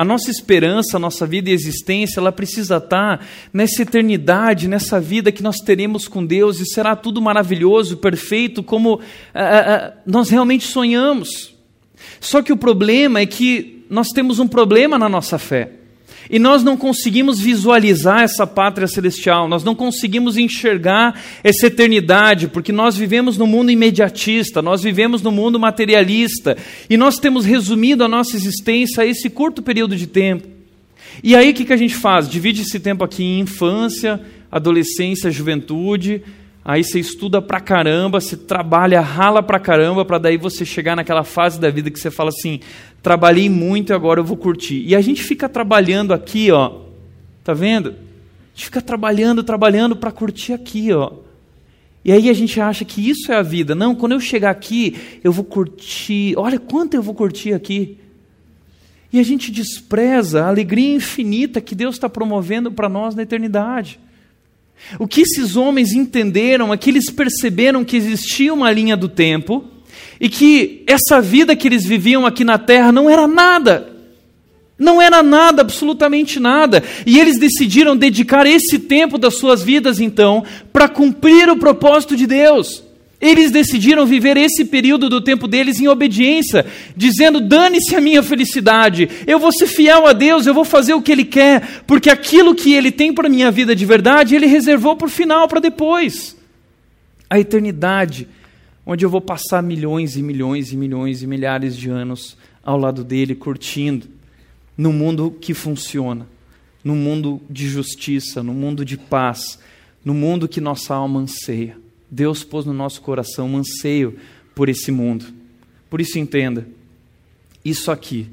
[0.00, 5.30] A nossa esperança, a nossa vida e existência, ela precisa estar nessa eternidade, nessa vida
[5.30, 10.66] que nós teremos com Deus e será tudo maravilhoso, perfeito, como uh, uh, nós realmente
[10.66, 11.54] sonhamos.
[12.18, 15.79] Só que o problema é que nós temos um problema na nossa fé.
[16.30, 22.70] E nós não conseguimos visualizar essa pátria celestial, nós não conseguimos enxergar essa eternidade, porque
[22.70, 26.56] nós vivemos no mundo imediatista, nós vivemos no mundo materialista,
[26.88, 30.46] e nós temos resumido a nossa existência a esse curto período de tempo.
[31.22, 32.28] E aí o que, que a gente faz?
[32.28, 34.20] Divide esse tempo aqui em infância,
[34.52, 36.22] adolescência, juventude,
[36.64, 41.24] aí você estuda pra caramba, você trabalha, rala pra caramba, para daí você chegar naquela
[41.24, 42.60] fase da vida que você fala assim:
[43.02, 44.82] trabalhei muito e agora eu vou curtir.
[44.86, 46.80] E a gente fica trabalhando aqui, ó.
[47.42, 47.90] Tá vendo?
[47.90, 51.12] A gente fica trabalhando, trabalhando para curtir aqui, ó.
[52.04, 53.74] E aí a gente acha que isso é a vida.
[53.74, 56.34] Não, quando eu chegar aqui, eu vou curtir.
[56.36, 57.98] Olha quanto eu vou curtir aqui.
[59.12, 63.98] E a gente despreza a alegria infinita que Deus está promovendo para nós na eternidade.
[64.98, 69.64] O que esses homens entenderam é que eles perceberam que existia uma linha do tempo
[70.20, 73.88] e que essa vida que eles viviam aqui na terra não era nada.
[74.78, 76.82] Não era nada, absolutamente nada.
[77.06, 82.26] E eles decidiram dedicar esse tempo das suas vidas, então, para cumprir o propósito de
[82.26, 82.82] Deus.
[83.20, 86.64] Eles decidiram viver esse período do tempo deles em obediência,
[86.96, 91.02] dizendo: dane-se a minha felicidade, eu vou ser fiel a Deus, eu vou fazer o
[91.02, 94.46] que Ele quer, porque aquilo que Ele tem para a minha vida de verdade, Ele
[94.46, 96.36] reservou para o final, para depois.
[97.28, 98.26] A eternidade
[98.84, 103.04] onde eu vou passar milhões e milhões e milhões e milhares de anos ao lado
[103.04, 104.08] dele, curtindo,
[104.76, 106.26] num mundo que funciona,
[106.82, 109.58] num mundo de justiça, num mundo de paz,
[110.04, 111.76] no mundo que nossa alma anseia.
[112.10, 114.18] Deus pôs no nosso coração um anseio
[114.54, 115.26] por esse mundo.
[115.88, 116.66] Por isso, entenda:
[117.64, 118.28] isso aqui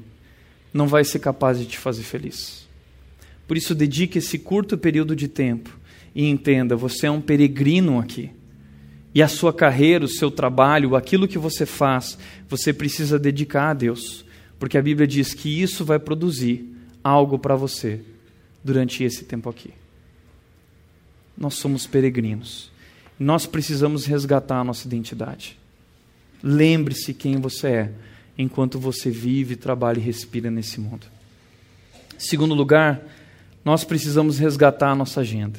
[0.72, 2.66] não vai ser capaz de te fazer feliz.
[3.46, 5.78] Por isso, dedique esse curto período de tempo
[6.14, 8.30] e entenda: você é um peregrino aqui.
[9.14, 13.74] E a sua carreira, o seu trabalho, aquilo que você faz, você precisa dedicar a
[13.74, 14.24] Deus,
[14.58, 16.68] porque a Bíblia diz que isso vai produzir
[17.02, 18.00] algo para você
[18.62, 19.70] durante esse tempo aqui.
[21.36, 22.70] Nós somos peregrinos.
[23.18, 25.58] Nós precisamos resgatar a nossa identidade.
[26.42, 27.92] Lembre-se quem você é
[28.38, 31.06] enquanto você vive, trabalha e respira nesse mundo.
[32.16, 33.02] Segundo lugar,
[33.64, 35.58] nós precisamos resgatar a nossa agenda.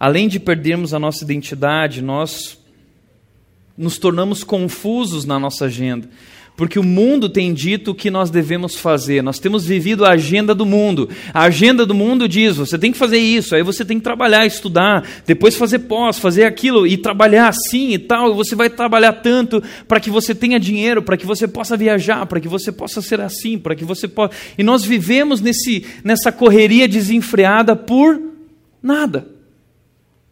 [0.00, 2.57] além de perdermos a nossa identidade, nós
[3.78, 6.08] nos tornamos confusos na nossa agenda
[6.58, 9.22] porque o mundo tem dito o que nós devemos fazer.
[9.22, 11.08] Nós temos vivido a agenda do mundo.
[11.32, 14.44] A agenda do mundo diz: você tem que fazer isso, aí você tem que trabalhar,
[14.44, 18.32] estudar, depois fazer pós, fazer aquilo e trabalhar assim e tal.
[18.32, 22.26] E você vai trabalhar tanto para que você tenha dinheiro, para que você possa viajar,
[22.26, 24.34] para que você possa ser assim, para que você possa.
[24.58, 28.20] E nós vivemos nesse, nessa correria desenfreada por
[28.82, 29.28] nada.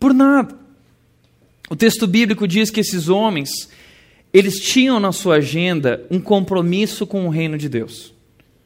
[0.01, 0.66] Por nada.
[1.69, 3.51] O texto bíblico diz que esses homens
[4.33, 8.13] eles tinham na sua agenda um compromisso com o reino de Deus.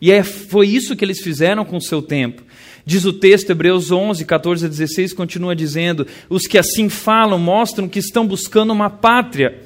[0.01, 2.43] E é, foi isso que eles fizeram com o seu tempo.
[2.85, 7.89] Diz o texto, Hebreus 11, 14 a 16, continua dizendo: Os que assim falam mostram
[7.89, 9.63] que estão buscando uma pátria,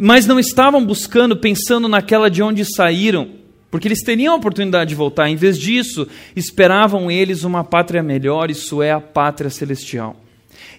[0.00, 3.30] mas não estavam buscando pensando naquela de onde saíram,
[3.70, 5.28] porque eles teriam a oportunidade de voltar.
[5.28, 10.21] Em vez disso, esperavam eles uma pátria melhor, isso é a pátria celestial.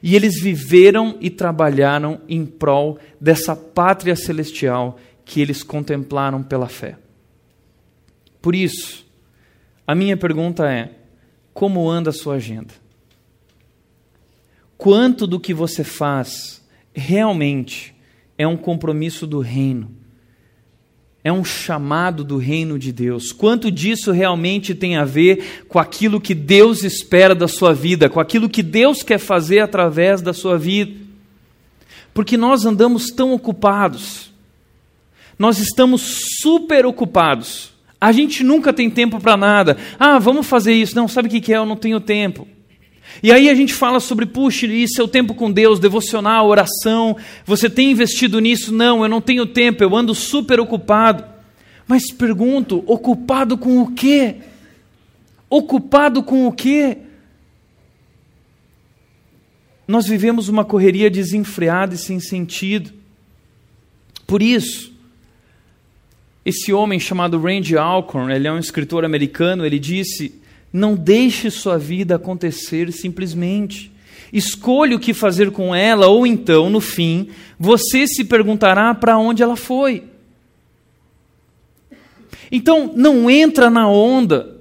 [0.02, 6.98] E eles viveram e trabalharam em prol dessa pátria celestial que eles contemplaram pela fé.
[8.42, 9.06] Por isso,
[9.88, 10.92] a minha pergunta é:
[11.54, 12.74] como anda a sua agenda?
[14.78, 16.62] Quanto do que você faz
[16.94, 17.96] realmente
[18.38, 20.03] é um compromisso do reino?
[21.24, 23.32] É um chamado do reino de Deus.
[23.32, 28.20] Quanto disso realmente tem a ver com aquilo que Deus espera da sua vida, com
[28.20, 31.00] aquilo que Deus quer fazer através da sua vida?
[32.14, 34.32] Porque nós andamos tão ocupados,
[35.40, 36.02] nós estamos
[36.42, 37.72] super ocupados.
[38.00, 39.78] A gente nunca tem tempo para nada.
[39.98, 40.94] Ah, vamos fazer isso.
[40.94, 41.58] Não, sabe o que é?
[41.58, 42.46] Eu não tenho tempo.
[43.22, 47.70] E aí a gente fala sobre, puxa, e seu tempo com Deus, devocional, oração, você
[47.70, 48.74] tem investido nisso?
[48.74, 51.24] Não, eu não tenho tempo, eu ando super ocupado.
[51.88, 54.38] Mas pergunto, ocupado com o quê?
[55.50, 56.98] Ocupado com o quê?
[59.88, 62.92] Nós vivemos uma correria desenfreada e sem sentido.
[64.26, 64.94] Por isso,
[66.46, 70.42] esse homem chamado Randy Alcorn, ele é um escritor americano, ele disse
[70.74, 73.94] não deixe sua vida acontecer simplesmente.
[74.34, 79.44] Escolha o que fazer com ela, ou então, no fim, você se perguntará para onde
[79.44, 80.06] ela foi.
[82.52, 84.53] Então, não entra na onda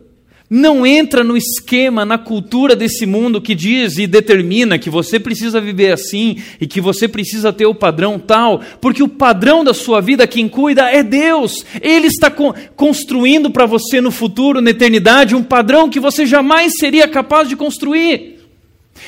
[0.55, 5.59] não entra no esquema, na cultura desse mundo que diz e determina que você precisa
[5.63, 10.03] viver assim e que você precisa ter o padrão tal, porque o padrão da sua
[10.03, 11.65] vida, quem cuida é Deus.
[11.81, 12.31] Ele está
[12.77, 17.57] construindo para você no futuro, na eternidade, um padrão que você jamais seria capaz de
[17.57, 18.39] construir.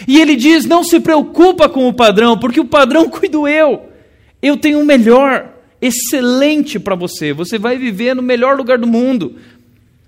[0.08, 3.90] E ele diz: não se preocupa com o padrão, porque o padrão cuido eu.
[4.40, 7.34] Eu tenho o melhor, excelente para você.
[7.34, 9.36] Você vai viver no melhor lugar do mundo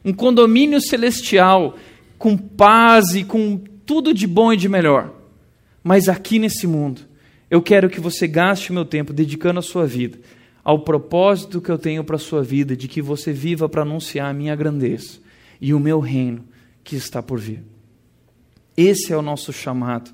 [0.06, 1.76] um condomínio celestial
[2.16, 5.12] com paz e com tudo de bom e de melhor.
[5.82, 7.02] Mas aqui nesse mundo,
[7.50, 10.18] eu quero que você gaste o meu tempo dedicando a sua vida
[10.62, 14.28] ao propósito que eu tenho para a sua vida, de que você viva para anunciar
[14.28, 15.20] a minha grandeza
[15.60, 16.44] e o meu reino
[16.82, 17.62] que está por vir.
[18.76, 20.10] Esse é o nosso chamado.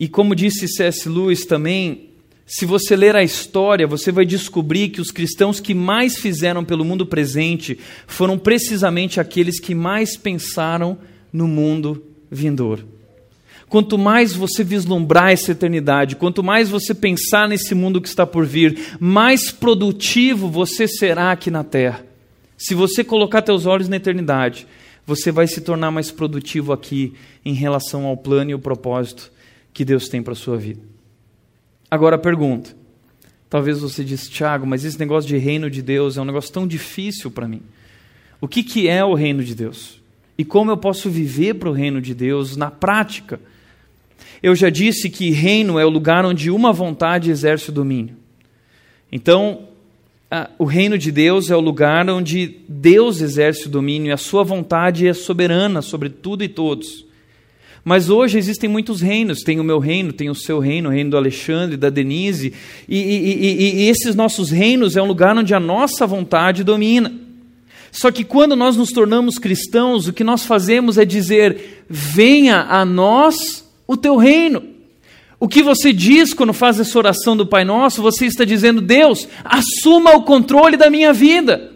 [0.00, 1.08] E como disse C.S.
[1.08, 2.10] Lewis também,
[2.46, 6.84] se você ler a história, você vai descobrir que os cristãos que mais fizeram pelo
[6.84, 10.98] mundo presente foram precisamente aqueles que mais pensaram
[11.32, 12.86] no mundo vindouro.
[13.66, 18.44] Quanto mais você vislumbrar essa eternidade, quanto mais você pensar nesse mundo que está por
[18.44, 22.04] vir, mais produtivo você será aqui na terra.
[22.58, 24.66] Se você colocar teus olhos na eternidade,
[25.06, 29.32] você vai se tornar mais produtivo aqui em relação ao plano e o propósito
[29.72, 30.93] que Deus tem para a sua vida.
[31.94, 32.74] Agora pergunta.
[33.48, 36.66] Talvez você disse, Tiago, mas esse negócio de reino de Deus é um negócio tão
[36.66, 37.62] difícil para mim.
[38.40, 40.02] O que, que é o reino de Deus?
[40.36, 43.40] E como eu posso viver para o reino de Deus na prática?
[44.42, 48.16] Eu já disse que reino é o lugar onde uma vontade exerce o domínio.
[49.12, 49.68] Então,
[50.28, 54.16] a, o reino de Deus é o lugar onde Deus exerce o domínio e a
[54.16, 57.03] sua vontade é soberana sobre tudo e todos.
[57.84, 59.40] Mas hoje existem muitos reinos.
[59.40, 62.54] Tem o meu reino, tem o seu reino, o reino do Alexandre, da Denise.
[62.88, 67.12] E, e, e, e esses nossos reinos é um lugar onde a nossa vontade domina.
[67.92, 72.84] Só que quando nós nos tornamos cristãos, o que nós fazemos é dizer: venha a
[72.84, 74.62] nós o teu reino.
[75.38, 79.28] O que você diz quando faz essa oração do Pai Nosso, você está dizendo: Deus,
[79.44, 81.70] assuma o controle da minha vida.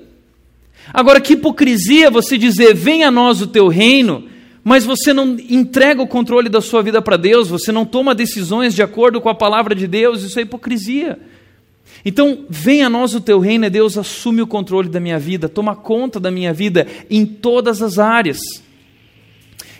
[0.93, 4.28] Agora, que hipocrisia você dizer: venha a nós o teu reino,
[4.69, 8.75] mas você não entrega o controle da sua vida para Deus, você não toma decisões
[8.75, 11.19] de acordo com a palavra de Deus, isso é hipocrisia.
[12.05, 15.49] Então, venha a nós o teu reino, é Deus, assume o controle da minha vida,
[15.49, 18.41] toma conta da minha vida em todas as áreas.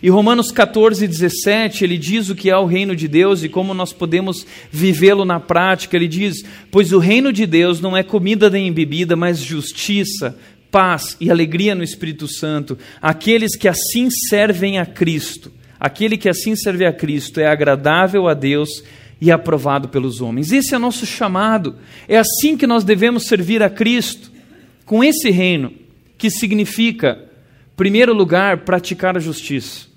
[0.03, 3.75] E Romanos 14, 17, ele diz o que é o reino de Deus e como
[3.75, 5.97] nós podemos vivê-lo na prática.
[5.97, 10.39] Ele diz: Pois o reino de Deus não é comida nem bebida, mas justiça,
[10.71, 12.79] paz e alegria no Espírito Santo.
[13.01, 18.35] Aqueles que assim servem a Cristo, aquele que assim serve a Cristo é agradável a
[18.35, 18.83] Deus
[19.21, 20.53] e aprovado pelos homens.
[20.53, 21.77] Esse é nosso chamado.
[22.07, 24.31] É assim que nós devemos servir a Cristo,
[24.85, 25.73] com esse reino,
[26.17, 27.19] que significa,
[27.77, 29.88] primeiro lugar, praticar a justiça.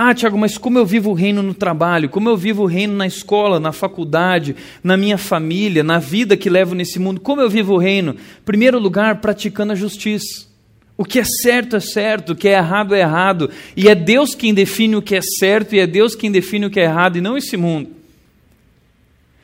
[0.00, 2.08] Ah, Tiago, mas como eu vivo o reino no trabalho?
[2.08, 6.48] Como eu vivo o reino na escola, na faculdade, na minha família, na vida que
[6.48, 7.20] levo nesse mundo?
[7.20, 8.14] Como eu vivo o reino?
[8.44, 10.46] Primeiro lugar, praticando a justiça.
[10.96, 13.50] O que é certo é certo, o que é errado é errado.
[13.76, 16.70] E é Deus quem define o que é certo e é Deus quem define o
[16.70, 17.90] que é errado e não esse mundo.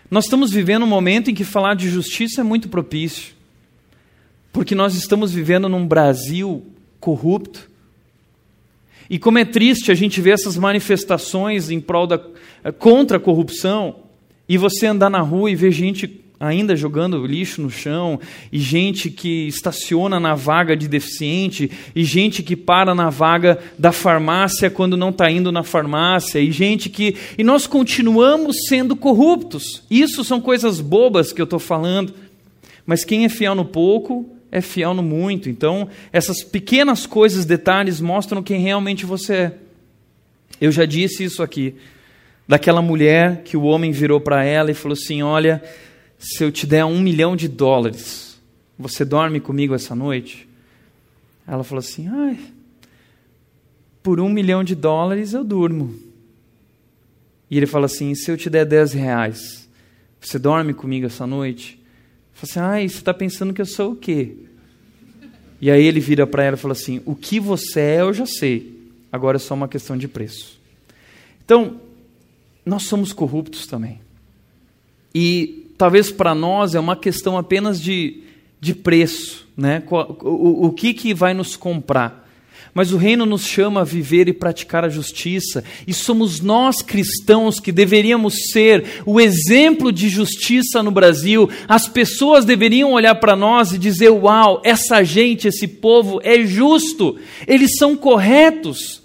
[0.09, 3.35] Nós estamos vivendo um momento em que falar de justiça é muito propício.
[4.53, 6.65] Porque nós estamos vivendo num Brasil
[7.01, 7.74] corrupto,
[9.09, 12.21] e como é triste a gente ver essas manifestações em prol da
[12.63, 13.97] eh, contra a corrupção
[14.49, 18.21] e você andar na rua e ver gente ainda jogando lixo no chão,
[18.53, 23.93] e gente que estaciona na vaga de deficiente, e gente que para na vaga da
[23.93, 27.17] farmácia quando não está indo na farmácia, e gente que.
[27.39, 29.83] E nós continuamos sendo corruptos.
[29.91, 32.13] Isso são coisas bobas que eu estou falando.
[32.87, 35.51] Mas quem é fiel no pouco é fiel no muito.
[35.51, 39.59] Então, essas pequenas coisas, detalhes, mostram quem realmente você é.
[40.61, 41.75] Eu já disse isso aqui,
[42.47, 45.61] daquela mulher que o homem virou para ela e falou assim: Olha,
[46.17, 48.41] se eu te der um milhão de dólares,
[48.79, 50.49] você dorme comigo essa noite?
[51.45, 52.39] Ela falou assim: Ai,
[54.05, 55.99] por um milhão de dólares eu durmo.
[57.51, 59.69] E ele fala assim: Se eu te der dez reais,
[60.21, 61.84] você dorme comigo essa noite?
[62.35, 64.37] Fala assim, ai, você está pensando que eu sou o quê?
[65.61, 68.27] E aí ele vira para ela e fala assim: o que você é eu já
[68.27, 68.79] sei,
[69.11, 70.61] agora é só uma questão de preço.
[71.45, 71.81] Então,
[72.67, 74.01] nós somos corruptos também.
[75.15, 78.23] E talvez para nós é uma questão apenas de,
[78.61, 79.83] de preço, né?
[79.91, 82.24] O, o, o que, que vai nos comprar?
[82.75, 87.61] Mas o reino nos chama a viver e praticar a justiça, e somos nós cristãos
[87.61, 91.49] que deveríamos ser o exemplo de justiça no Brasil.
[91.69, 97.17] As pessoas deveriam olhar para nós e dizer: Uau, essa gente, esse povo é justo,
[97.47, 99.05] eles são corretos.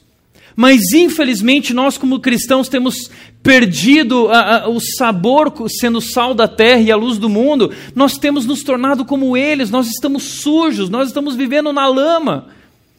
[0.55, 3.09] Mas infelizmente nós, como cristãos, temos
[3.41, 8.17] perdido a, a, o sabor, sendo sal da terra e a luz do mundo, nós
[8.17, 12.47] temos nos tornado como eles, nós estamos sujos, nós estamos vivendo na lama.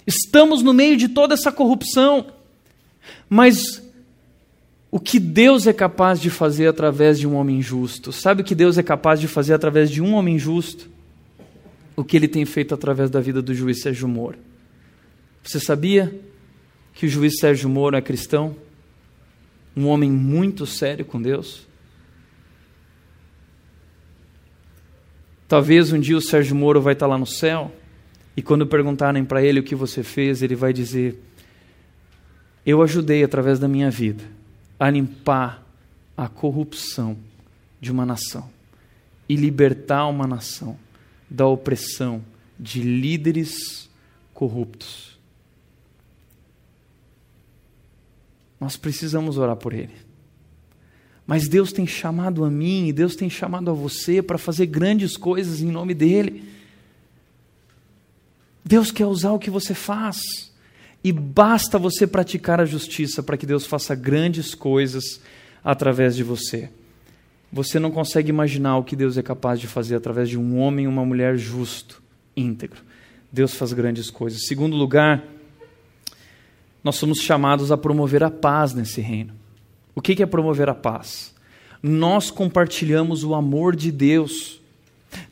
[0.06, 2.32] Estamos no meio de toda essa corrupção.
[3.28, 3.82] Mas
[4.90, 8.12] o que Deus é capaz de fazer através de um homem justo?
[8.12, 10.88] Sabe o que Deus é capaz de fazer através de um homem justo?
[11.94, 14.38] O que ele tem feito através da vida do juiz Sérgio Moro.
[15.42, 16.18] Você sabia
[16.92, 18.56] que o juiz Sérgio Moro é cristão?
[19.76, 21.66] Um homem muito sério com Deus?
[25.46, 27.72] Talvez um dia o Sérgio Moro vai estar lá no céu
[28.40, 31.22] e quando perguntarem para ele o que você fez, ele vai dizer:
[32.64, 34.24] Eu ajudei através da minha vida
[34.78, 35.62] a limpar
[36.16, 37.18] a corrupção
[37.78, 38.48] de uma nação
[39.28, 40.78] e libertar uma nação
[41.28, 42.24] da opressão
[42.58, 43.90] de líderes
[44.32, 45.18] corruptos.
[48.58, 49.92] Nós precisamos orar por ele.
[51.26, 55.14] Mas Deus tem chamado a mim e Deus tem chamado a você para fazer grandes
[55.18, 56.58] coisas em nome dele.
[58.70, 60.22] Deus quer usar o que você faz.
[61.02, 65.20] E basta você praticar a justiça para que Deus faça grandes coisas
[65.64, 66.70] através de você.
[67.52, 70.84] Você não consegue imaginar o que Deus é capaz de fazer através de um homem
[70.84, 72.00] e uma mulher justo,
[72.36, 72.80] íntegro.
[73.32, 74.46] Deus faz grandes coisas.
[74.46, 75.24] Segundo lugar,
[76.84, 79.34] nós somos chamados a promover a paz nesse reino.
[79.96, 81.34] O que é promover a paz?
[81.82, 84.59] Nós compartilhamos o amor de Deus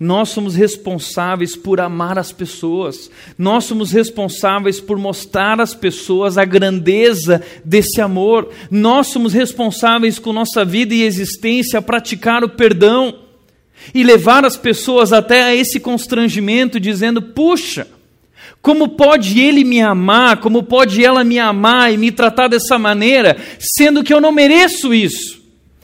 [0.00, 3.10] nós somos responsáveis por amar as pessoas.
[3.36, 8.48] Nós somos responsáveis por mostrar às pessoas a grandeza desse amor.
[8.70, 13.18] Nós somos responsáveis com nossa vida e existência a praticar o perdão
[13.94, 17.86] e levar as pessoas até a esse constrangimento, dizendo: puxa,
[18.62, 23.36] como pode ele me amar, como pode ela me amar e me tratar dessa maneira,
[23.58, 25.37] sendo que eu não mereço isso?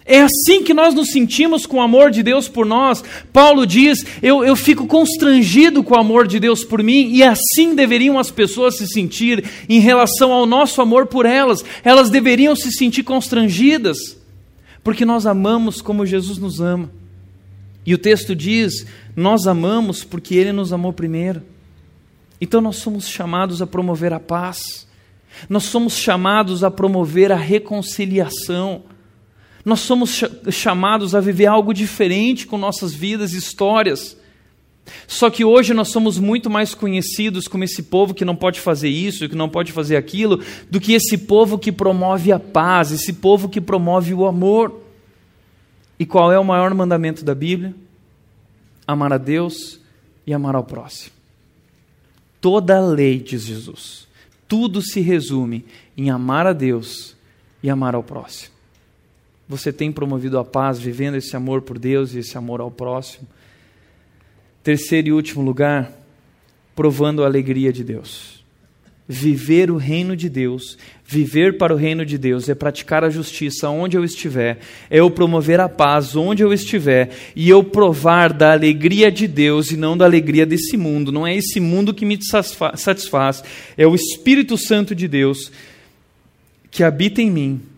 [0.06, 3.02] É assim que nós nos sentimos com o amor de Deus por nós.
[3.32, 7.74] Paulo diz: eu, eu fico constrangido com o amor de Deus por mim, e assim
[7.74, 11.64] deveriam as pessoas se sentir em relação ao nosso amor por elas.
[11.82, 13.96] Elas deveriam se sentir constrangidas,
[14.82, 16.90] porque nós amamos como Jesus nos ama.
[17.86, 18.86] E o texto diz:
[19.16, 21.42] nós amamos porque Ele nos amou primeiro.
[22.38, 24.86] Então nós somos chamados a promover a paz.
[25.48, 28.82] Nós somos chamados a promover a reconciliação.
[29.64, 34.16] Nós somos chamados a viver algo diferente com nossas vidas e histórias.
[35.06, 38.90] Só que hoje nós somos muito mais conhecidos como esse povo que não pode fazer
[38.90, 43.14] isso, que não pode fazer aquilo, do que esse povo que promove a paz, esse
[43.14, 44.82] povo que promove o amor.
[45.98, 47.74] E qual é o maior mandamento da Bíblia?
[48.86, 49.80] Amar a Deus
[50.26, 51.14] e amar ao próximo.
[52.40, 54.06] Toda a lei, diz Jesus,
[54.46, 55.64] tudo se resume
[55.96, 57.16] em amar a Deus
[57.62, 58.53] e amar ao próximo.
[59.48, 63.26] Você tem promovido a paz vivendo esse amor por Deus e esse amor ao próximo.
[64.62, 65.92] Terceiro e último lugar,
[66.74, 68.42] provando a alegria de Deus.
[69.06, 73.68] Viver o reino de Deus, viver para o reino de Deus, é praticar a justiça
[73.68, 78.52] onde eu estiver, é eu promover a paz onde eu estiver, e eu provar da
[78.52, 81.12] alegria de Deus e não da alegria desse mundo.
[81.12, 83.44] Não é esse mundo que me satisfaz,
[83.76, 85.52] é o Espírito Santo de Deus
[86.70, 87.73] que habita em mim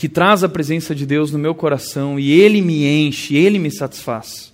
[0.00, 3.70] que traz a presença de Deus no meu coração e Ele me enche, Ele me
[3.70, 4.50] satisfaz.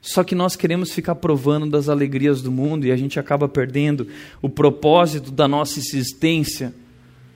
[0.00, 4.08] Só que nós queremos ficar provando das alegrias do mundo e a gente acaba perdendo
[4.40, 6.72] o propósito da nossa existência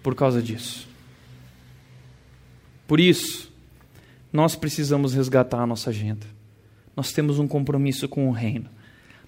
[0.03, 0.89] por causa disso.
[2.89, 3.53] Por isso,
[4.33, 6.27] nós precisamos resgatar a nossa agenda.
[6.97, 8.71] Nós temos um compromisso com o reino.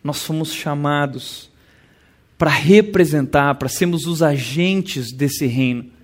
[0.02, 1.50] Nós fomos chamados
[2.38, 5.94] para representar, para sermos os agentes desse reino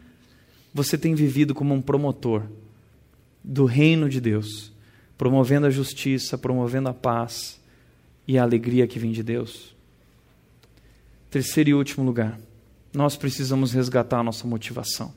[0.73, 2.45] você tem vivido como um promotor
[3.43, 4.73] do reino de Deus,
[5.19, 7.61] promovendo a justiça, promovendo a paz
[8.27, 9.75] e a alegria que vem de Deus?
[11.31, 12.39] Terceiro e último lugar,
[12.93, 15.13] nós precisamos resgatar a nossa motivação.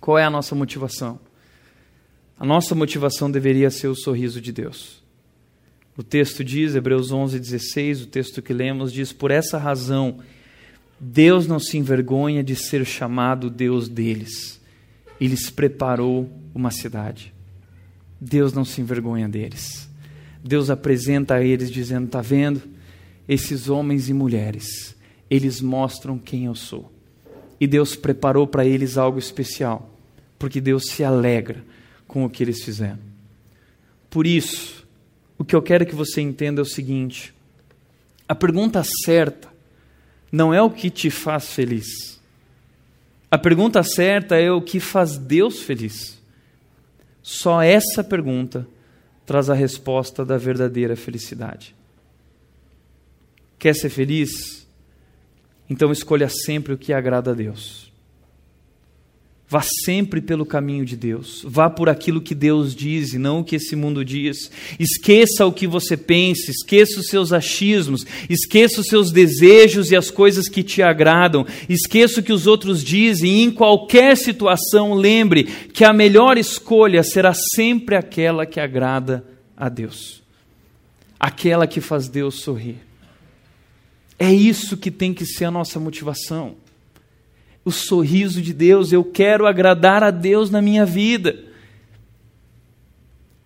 [0.00, 1.18] Qual é a nossa motivação?
[2.38, 5.02] A nossa motivação deveria ser o sorriso de Deus.
[5.96, 10.18] O texto diz, Hebreus 11, 16, o texto que lemos diz: Por essa razão
[11.00, 14.60] Deus não se envergonha de ser chamado Deus deles.
[15.18, 17.32] Ele lhes preparou uma cidade.
[18.20, 19.88] Deus não se envergonha deles.
[20.44, 22.62] Deus apresenta a eles dizendo: Está vendo?
[23.26, 24.94] Esses homens e mulheres,
[25.30, 26.92] eles mostram quem eu sou.
[27.58, 29.94] E Deus preparou para eles algo especial,
[30.38, 31.64] porque Deus se alegra
[32.08, 32.98] com o que eles fizeram.
[34.08, 34.86] Por isso,
[35.38, 37.32] o que eu quero que você entenda é o seguinte:
[38.28, 39.49] a pergunta certa
[40.30, 42.20] não é o que te faz feliz.
[43.30, 46.20] A pergunta certa é o que faz Deus feliz.
[47.22, 48.66] Só essa pergunta
[49.24, 51.74] traz a resposta da verdadeira felicidade.
[53.58, 54.66] Quer ser feliz?
[55.68, 57.89] Então escolha sempre o que agrada a Deus.
[59.50, 61.42] Vá sempre pelo caminho de Deus.
[61.44, 64.48] Vá por aquilo que Deus diz e não o que esse mundo diz.
[64.78, 70.08] Esqueça o que você pensa, esqueça os seus achismos, esqueça os seus desejos e as
[70.08, 71.44] coisas que te agradam.
[71.68, 77.02] Esqueça o que os outros dizem e em qualquer situação lembre que a melhor escolha
[77.02, 79.24] será sempre aquela que agrada
[79.56, 80.22] a Deus.
[81.18, 82.76] Aquela que faz Deus sorrir.
[84.16, 86.54] É isso que tem que ser a nossa motivação
[87.64, 91.38] o sorriso de Deus, eu quero agradar a Deus na minha vida.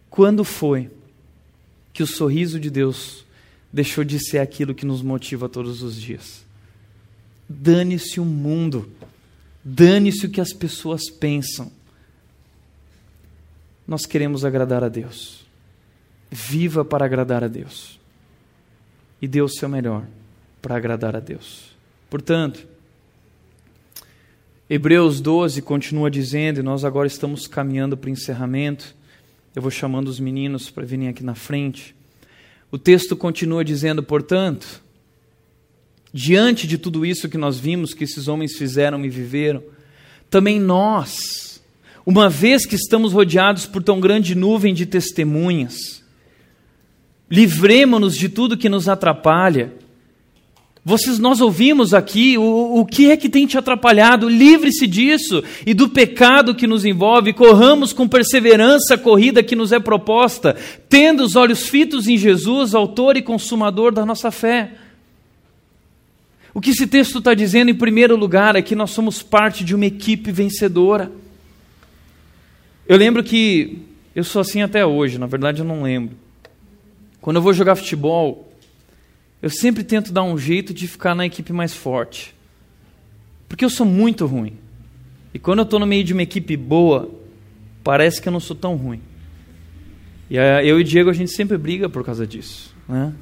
[0.08, 0.90] Quando foi
[1.92, 3.24] que o sorriso de Deus
[3.72, 6.44] deixou de ser aquilo que nos motiva todos os dias?
[7.48, 8.88] Dane-se o mundo,
[9.64, 11.70] dane-se o que as pessoas pensam.
[13.86, 15.44] Nós queremos agradar a Deus.
[16.30, 17.98] Viva para agradar a Deus.
[19.20, 20.06] E dê o seu melhor
[20.62, 21.74] para agradar a Deus.
[22.08, 22.66] Portanto,
[24.68, 28.94] Hebreus 12 continua dizendo, e nós agora estamos caminhando para o encerramento.
[29.54, 31.94] Eu vou chamando os meninos para virem aqui na frente.
[32.70, 34.82] O texto continua dizendo, portanto,
[36.14, 39.62] diante de tudo isso que nós vimos que esses homens fizeram e viveram,
[40.30, 41.62] também nós,
[42.06, 46.02] uma vez que estamos rodeados por tão grande nuvem de testemunhas,
[47.30, 49.74] livremos-nos de tudo que nos atrapalha
[50.87, 54.28] vocês, nós ouvimos aqui o, o que é que tem te atrapalhado.
[54.28, 57.32] Livre-se disso e do pecado que nos envolve.
[57.32, 60.55] Corramos com perseverança a corrida que nos é proposta,
[60.87, 64.72] tendo os olhos fitos em Jesus, autor e consumador da nossa fé.
[66.53, 69.74] O que esse texto está dizendo, em primeiro lugar, é que nós somos parte de
[69.74, 71.11] uma equipe vencedora.
[72.87, 73.78] Eu lembro que
[74.14, 76.14] eu sou assim até hoje, na verdade eu não lembro.
[77.22, 78.53] Quando eu vou jogar futebol,
[79.45, 82.34] eu sempre tento dar um jeito de ficar na equipe mais forte.
[83.47, 84.57] Porque eu sou muito ruim.
[85.34, 87.11] E quando eu estou no meio de uma equipe boa,
[87.82, 89.03] parece que eu não sou tão ruim.
[90.30, 92.74] E eu e o Diego, a gente sempre briga por causa disso.
[92.88, 93.12] Né?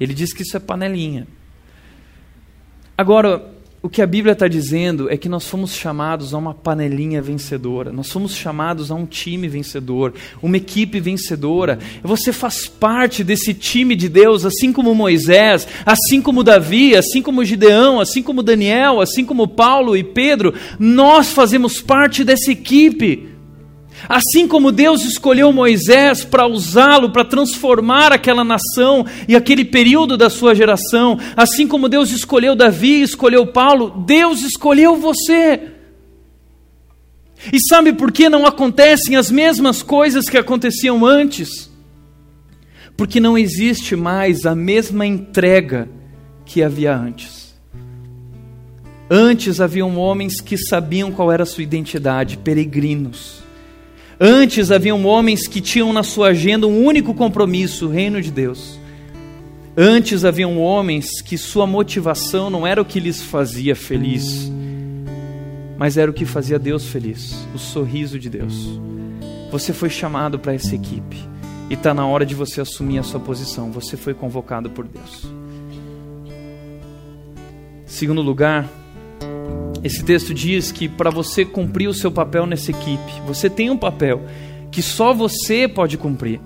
[0.00, 1.28] Ele diz que isso é panelinha.
[2.98, 3.48] Agora,
[3.86, 7.92] o que a Bíblia está dizendo é que nós fomos chamados a uma panelinha vencedora,
[7.92, 10.12] nós fomos chamados a um time vencedor,
[10.42, 11.78] uma equipe vencedora.
[12.02, 17.44] Você faz parte desse time de Deus, assim como Moisés, assim como Davi, assim como
[17.44, 20.52] Gideão, assim como Daniel, assim como Paulo e Pedro.
[20.80, 23.35] Nós fazemos parte dessa equipe.
[24.08, 30.28] Assim como Deus escolheu Moisés para usá-lo, para transformar aquela nação e aquele período da
[30.28, 35.72] sua geração, assim como Deus escolheu Davi, escolheu Paulo, Deus escolheu você.
[37.52, 41.70] E sabe por que não acontecem as mesmas coisas que aconteciam antes?
[42.96, 45.88] Porque não existe mais a mesma entrega
[46.44, 47.54] que havia antes.
[49.08, 53.45] Antes haviam homens que sabiam qual era a sua identidade, peregrinos
[54.18, 58.78] Antes haviam homens que tinham na sua agenda um único compromisso, o reino de Deus.
[59.76, 64.50] Antes haviam homens que sua motivação não era o que lhes fazia feliz,
[65.76, 68.80] mas era o que fazia Deus feliz, o sorriso de Deus.
[69.50, 71.22] Você foi chamado para essa equipe
[71.68, 73.70] e está na hora de você assumir a sua posição.
[73.70, 75.30] Você foi convocado por Deus.
[77.84, 78.66] Segundo lugar,
[79.86, 83.76] esse texto diz que para você cumprir o seu papel nessa equipe, você tem um
[83.76, 84.22] papel
[84.70, 86.40] que só você pode cumprir.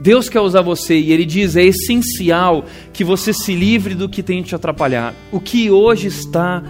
[0.00, 4.22] Deus quer usar você e Ele diz: é essencial que você se livre do que
[4.22, 6.62] tem te atrapalhado, o que hoje está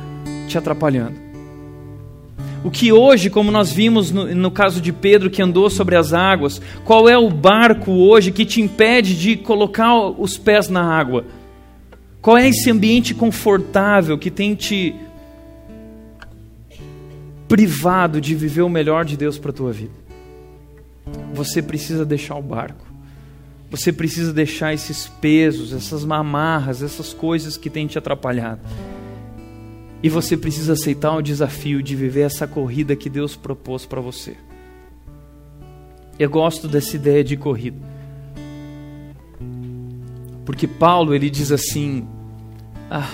[0.48, 1.26] te atrapalhando.
[2.64, 6.12] O que hoje, como nós vimos no, no, caso de Pedro que andou sobre as
[6.12, 11.24] águas, qual é o barco hoje que te impede de colocar os pés na água?
[12.20, 14.92] Qual é esse ambiente confortável que tem te
[17.48, 19.94] privado de viver o melhor de Deus para a tua vida.
[21.34, 22.84] Você precisa deixar o barco.
[23.70, 28.60] Você precisa deixar esses pesos, essas mamarras, essas coisas que têm te atrapalhado.
[30.02, 34.36] E você precisa aceitar o desafio de viver essa corrida que Deus propôs para você.
[36.18, 37.78] Eu gosto dessa ideia de corrida.
[40.44, 42.06] Porque Paulo ele diz assim:
[42.90, 43.10] Ah,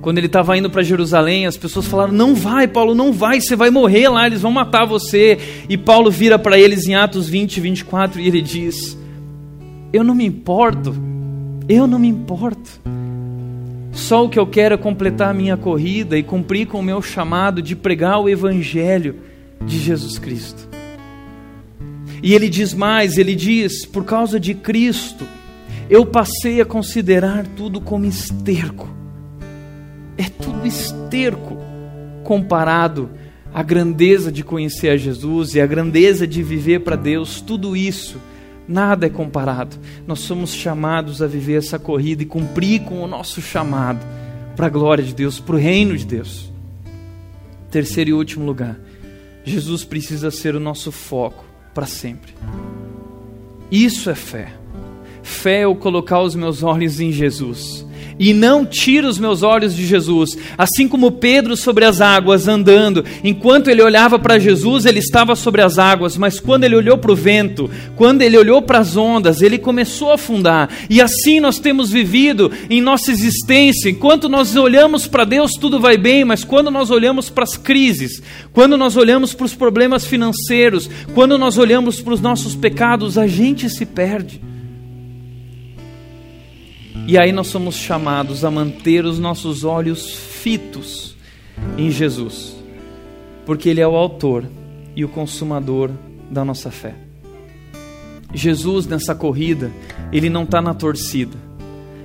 [0.00, 3.56] quando ele estava indo para Jerusalém, as pessoas falaram: Não vai, Paulo, não vai, você
[3.56, 5.38] vai morrer lá, eles vão matar você.
[5.68, 8.96] E Paulo vira para eles em Atos 20, 24 e ele diz:
[9.92, 10.94] Eu não me importo,
[11.68, 12.80] eu não me importo.
[13.92, 17.02] Só o que eu quero é completar a minha corrida e cumprir com o meu
[17.02, 19.16] chamado de pregar o Evangelho
[19.66, 20.68] de Jesus Cristo.
[22.22, 25.26] E ele diz mais: Ele diz, por causa de Cristo,
[25.90, 28.96] eu passei a considerar tudo como esterco
[30.18, 31.56] é tudo esterco
[32.24, 33.08] comparado
[33.54, 38.20] à grandeza de conhecer a Jesus e à grandeza de viver para Deus, tudo isso,
[38.66, 39.76] nada é comparado.
[40.06, 44.04] Nós somos chamados a viver essa corrida e cumprir com o nosso chamado
[44.56, 46.52] para a glória de Deus, para o reino de Deus.
[47.70, 48.76] Terceiro e último lugar,
[49.44, 52.34] Jesus precisa ser o nosso foco para sempre.
[53.70, 54.52] Isso é fé.
[55.22, 57.87] Fé é eu colocar os meus olhos em Jesus
[58.18, 60.36] e não tira os meus olhos de Jesus.
[60.56, 65.62] Assim como Pedro sobre as águas andando, enquanto ele olhava para Jesus, ele estava sobre
[65.62, 69.42] as águas, mas quando ele olhou para o vento, quando ele olhou para as ondas,
[69.42, 70.68] ele começou a afundar.
[70.90, 73.88] E assim nós temos vivido em nossa existência.
[73.88, 78.22] Enquanto nós olhamos para Deus, tudo vai bem, mas quando nós olhamos para as crises,
[78.52, 83.26] quando nós olhamos para os problemas financeiros, quando nós olhamos para os nossos pecados, a
[83.26, 84.40] gente se perde.
[87.08, 91.16] E aí nós somos chamados a manter os nossos olhos fitos
[91.78, 92.54] em Jesus,
[93.46, 94.44] porque Ele é o autor
[94.94, 95.90] e o consumador
[96.30, 96.94] da nossa fé.
[98.34, 99.72] Jesus nessa corrida,
[100.12, 101.34] Ele não está na torcida.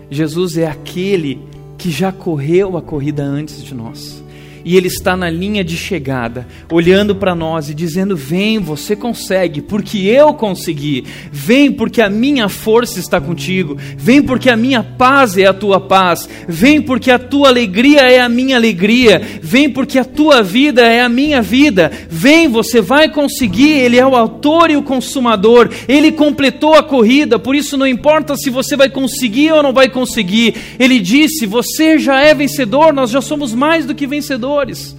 [0.10, 1.46] Jesus é aquele
[1.78, 4.23] que já correu a corrida antes de nós
[4.66, 9.62] e Ele está na linha de chegada, olhando para nós e dizendo: Vem, você consegue,
[9.62, 11.04] porque eu consegui.
[11.32, 13.78] Vem, porque a minha força está contigo.
[13.98, 16.30] Vem, porque a minha paz é a tua paz.
[16.48, 19.22] Vem, porque a tua alegria é a minha alegria.
[19.42, 21.92] Vem, porque a tua vida é a minha vida.
[22.10, 23.72] Vem, você vai conseguir.
[23.72, 25.70] Ele é o autor e o consumador.
[25.88, 29.90] Ele completou a corrida, por isso não importa se você vai conseguir ou não vai
[29.90, 30.56] conseguir.
[30.80, 34.96] Ele disse: Você já é vencedor, nós já somos mais do que vencedores vencedores.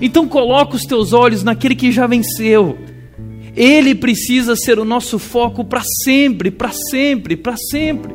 [0.00, 2.76] Então coloca os teus olhos naquele que já venceu.
[3.56, 8.14] Ele precisa ser o nosso foco para sempre, para sempre, para sempre.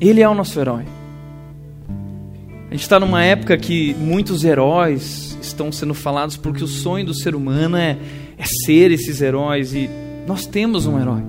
[0.00, 0.84] Ele é o nosso herói.
[2.68, 7.14] A gente está numa época que muitos heróis estão sendo falados porque o sonho do
[7.14, 7.98] ser humano é,
[8.36, 9.88] é ser esses heróis e
[10.26, 11.22] nós temos um herói.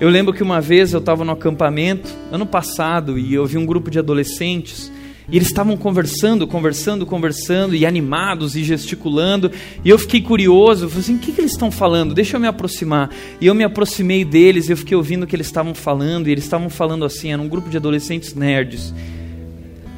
[0.00, 3.66] Eu lembro que uma vez eu estava no acampamento, ano passado, e eu vi um
[3.66, 4.90] grupo de adolescentes
[5.28, 9.50] E eles estavam conversando, conversando, conversando, e animados e gesticulando.
[9.84, 12.14] E eu fiquei curioso, falei assim: o que, que eles estão falando?
[12.14, 13.10] Deixa eu me aproximar.
[13.40, 16.28] E eu me aproximei deles, eu fiquei ouvindo o que eles estavam falando.
[16.28, 18.92] E eles estavam falando assim: era um grupo de adolescentes nerds.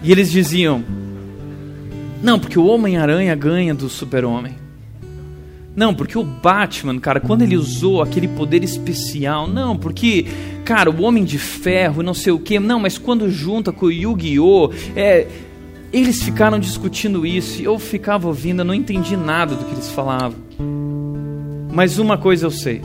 [0.02, 0.84] E eles diziam:
[2.24, 4.54] não, porque o Homem-Aranha ganha do Super-Homem.
[5.76, 10.24] Não, porque o Batman, cara, quando ele usou aquele poder especial, não, porque,
[10.64, 13.92] cara, o Homem de Ferro, não sei o quê, não, mas quando junta com o
[13.92, 14.70] Yu-Gi-Oh!
[14.96, 15.26] É,
[15.92, 19.90] eles ficaram discutindo isso e eu ficava ouvindo, eu não entendi nada do que eles
[19.90, 20.38] falavam.
[21.72, 22.80] Mas uma coisa eu sei.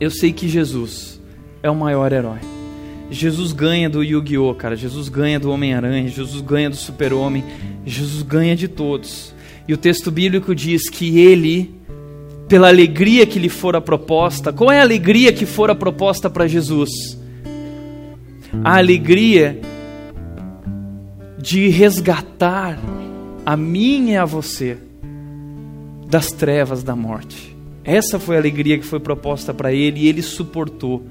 [0.00, 1.20] Eu sei que Jesus
[1.62, 2.40] é o maior herói.
[3.10, 4.74] Jesus ganha do Yu-Gi-Oh, cara.
[4.74, 6.08] Jesus ganha do Homem-Aranha.
[6.08, 7.44] Jesus ganha do Super-Homem.
[7.84, 9.34] Jesus ganha de todos.
[9.68, 11.74] E o texto bíblico diz que ele,
[12.52, 17.18] pela alegria que lhe fora proposta, qual é a alegria que fora proposta para Jesus?
[18.62, 19.58] A alegria
[21.38, 22.78] de resgatar
[23.46, 24.76] a mim e a você
[26.06, 27.56] das trevas da morte.
[27.82, 31.06] Essa foi a alegria que foi proposta para ele e ele suportou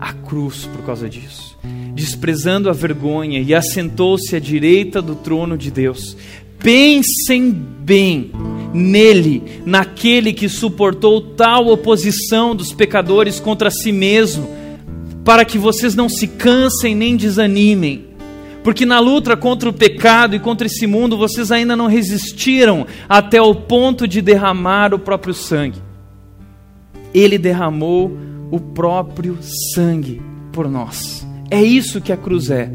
[0.00, 1.58] a cruz por causa disso.
[1.92, 6.16] Desprezando a vergonha e assentou-se à direita do trono de Deus.
[6.64, 8.32] Pensem bem
[8.72, 14.48] nele, naquele que suportou tal oposição dos pecadores contra si mesmo,
[15.22, 18.06] para que vocês não se cansem nem desanimem.
[18.62, 23.42] Porque na luta contra o pecado e contra esse mundo, vocês ainda não resistiram até
[23.42, 25.82] o ponto de derramar o próprio sangue.
[27.12, 28.10] Ele derramou
[28.50, 29.36] o próprio
[29.74, 31.26] sangue por nós.
[31.50, 32.70] É isso que a cruz é.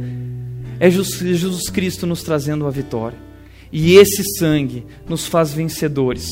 [0.80, 3.29] É Jesus Cristo nos trazendo a vitória.
[3.72, 6.30] E esse sangue nos faz vencedores.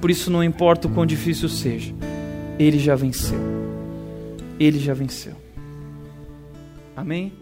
[0.00, 1.94] Por isso, não importa o quão difícil seja,
[2.58, 3.38] Ele já venceu.
[4.58, 5.34] Ele já venceu.
[6.96, 7.32] Amém?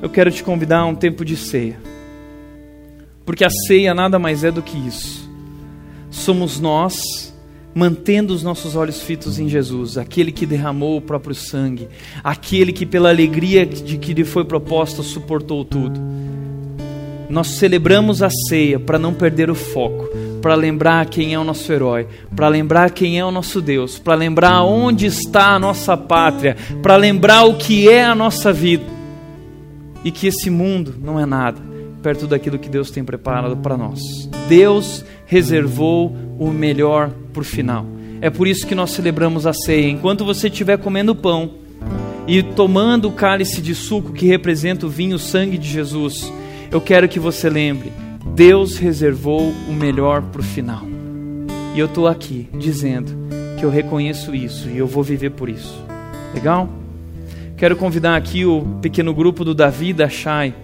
[0.00, 1.80] Eu quero te convidar a um tempo de ceia.
[3.24, 5.28] Porque a ceia nada mais é do que isso.
[6.10, 7.35] Somos nós
[7.76, 11.90] mantendo os nossos olhos fitos em Jesus, aquele que derramou o próprio sangue,
[12.24, 16.00] aquele que, pela alegria de que lhe foi proposta, suportou tudo.
[17.28, 20.08] Nós celebramos a ceia para não perder o foco,
[20.40, 24.14] para lembrar quem é o nosso herói, para lembrar quem é o nosso Deus, para
[24.14, 28.86] lembrar onde está a nossa pátria, para lembrar o que é a nossa vida
[30.02, 31.60] e que esse mundo não é nada
[32.02, 34.00] perto daquilo que Deus tem preparado para nós.
[34.48, 37.84] Deus reservou o melhor por final.
[38.22, 39.90] É por isso que nós celebramos a ceia.
[39.90, 41.50] Enquanto você estiver comendo pão
[42.26, 46.32] e tomando o cálice de suco que representa o vinho, o sangue de Jesus,
[46.70, 47.92] eu quero que você lembre:
[48.34, 50.82] Deus reservou o melhor para o final.
[51.74, 53.12] E eu estou aqui dizendo
[53.58, 55.78] que eu reconheço isso e eu vou viver por isso.
[56.32, 56.70] Legal?
[57.58, 60.54] Quero convidar aqui o pequeno grupo do Davi da Shai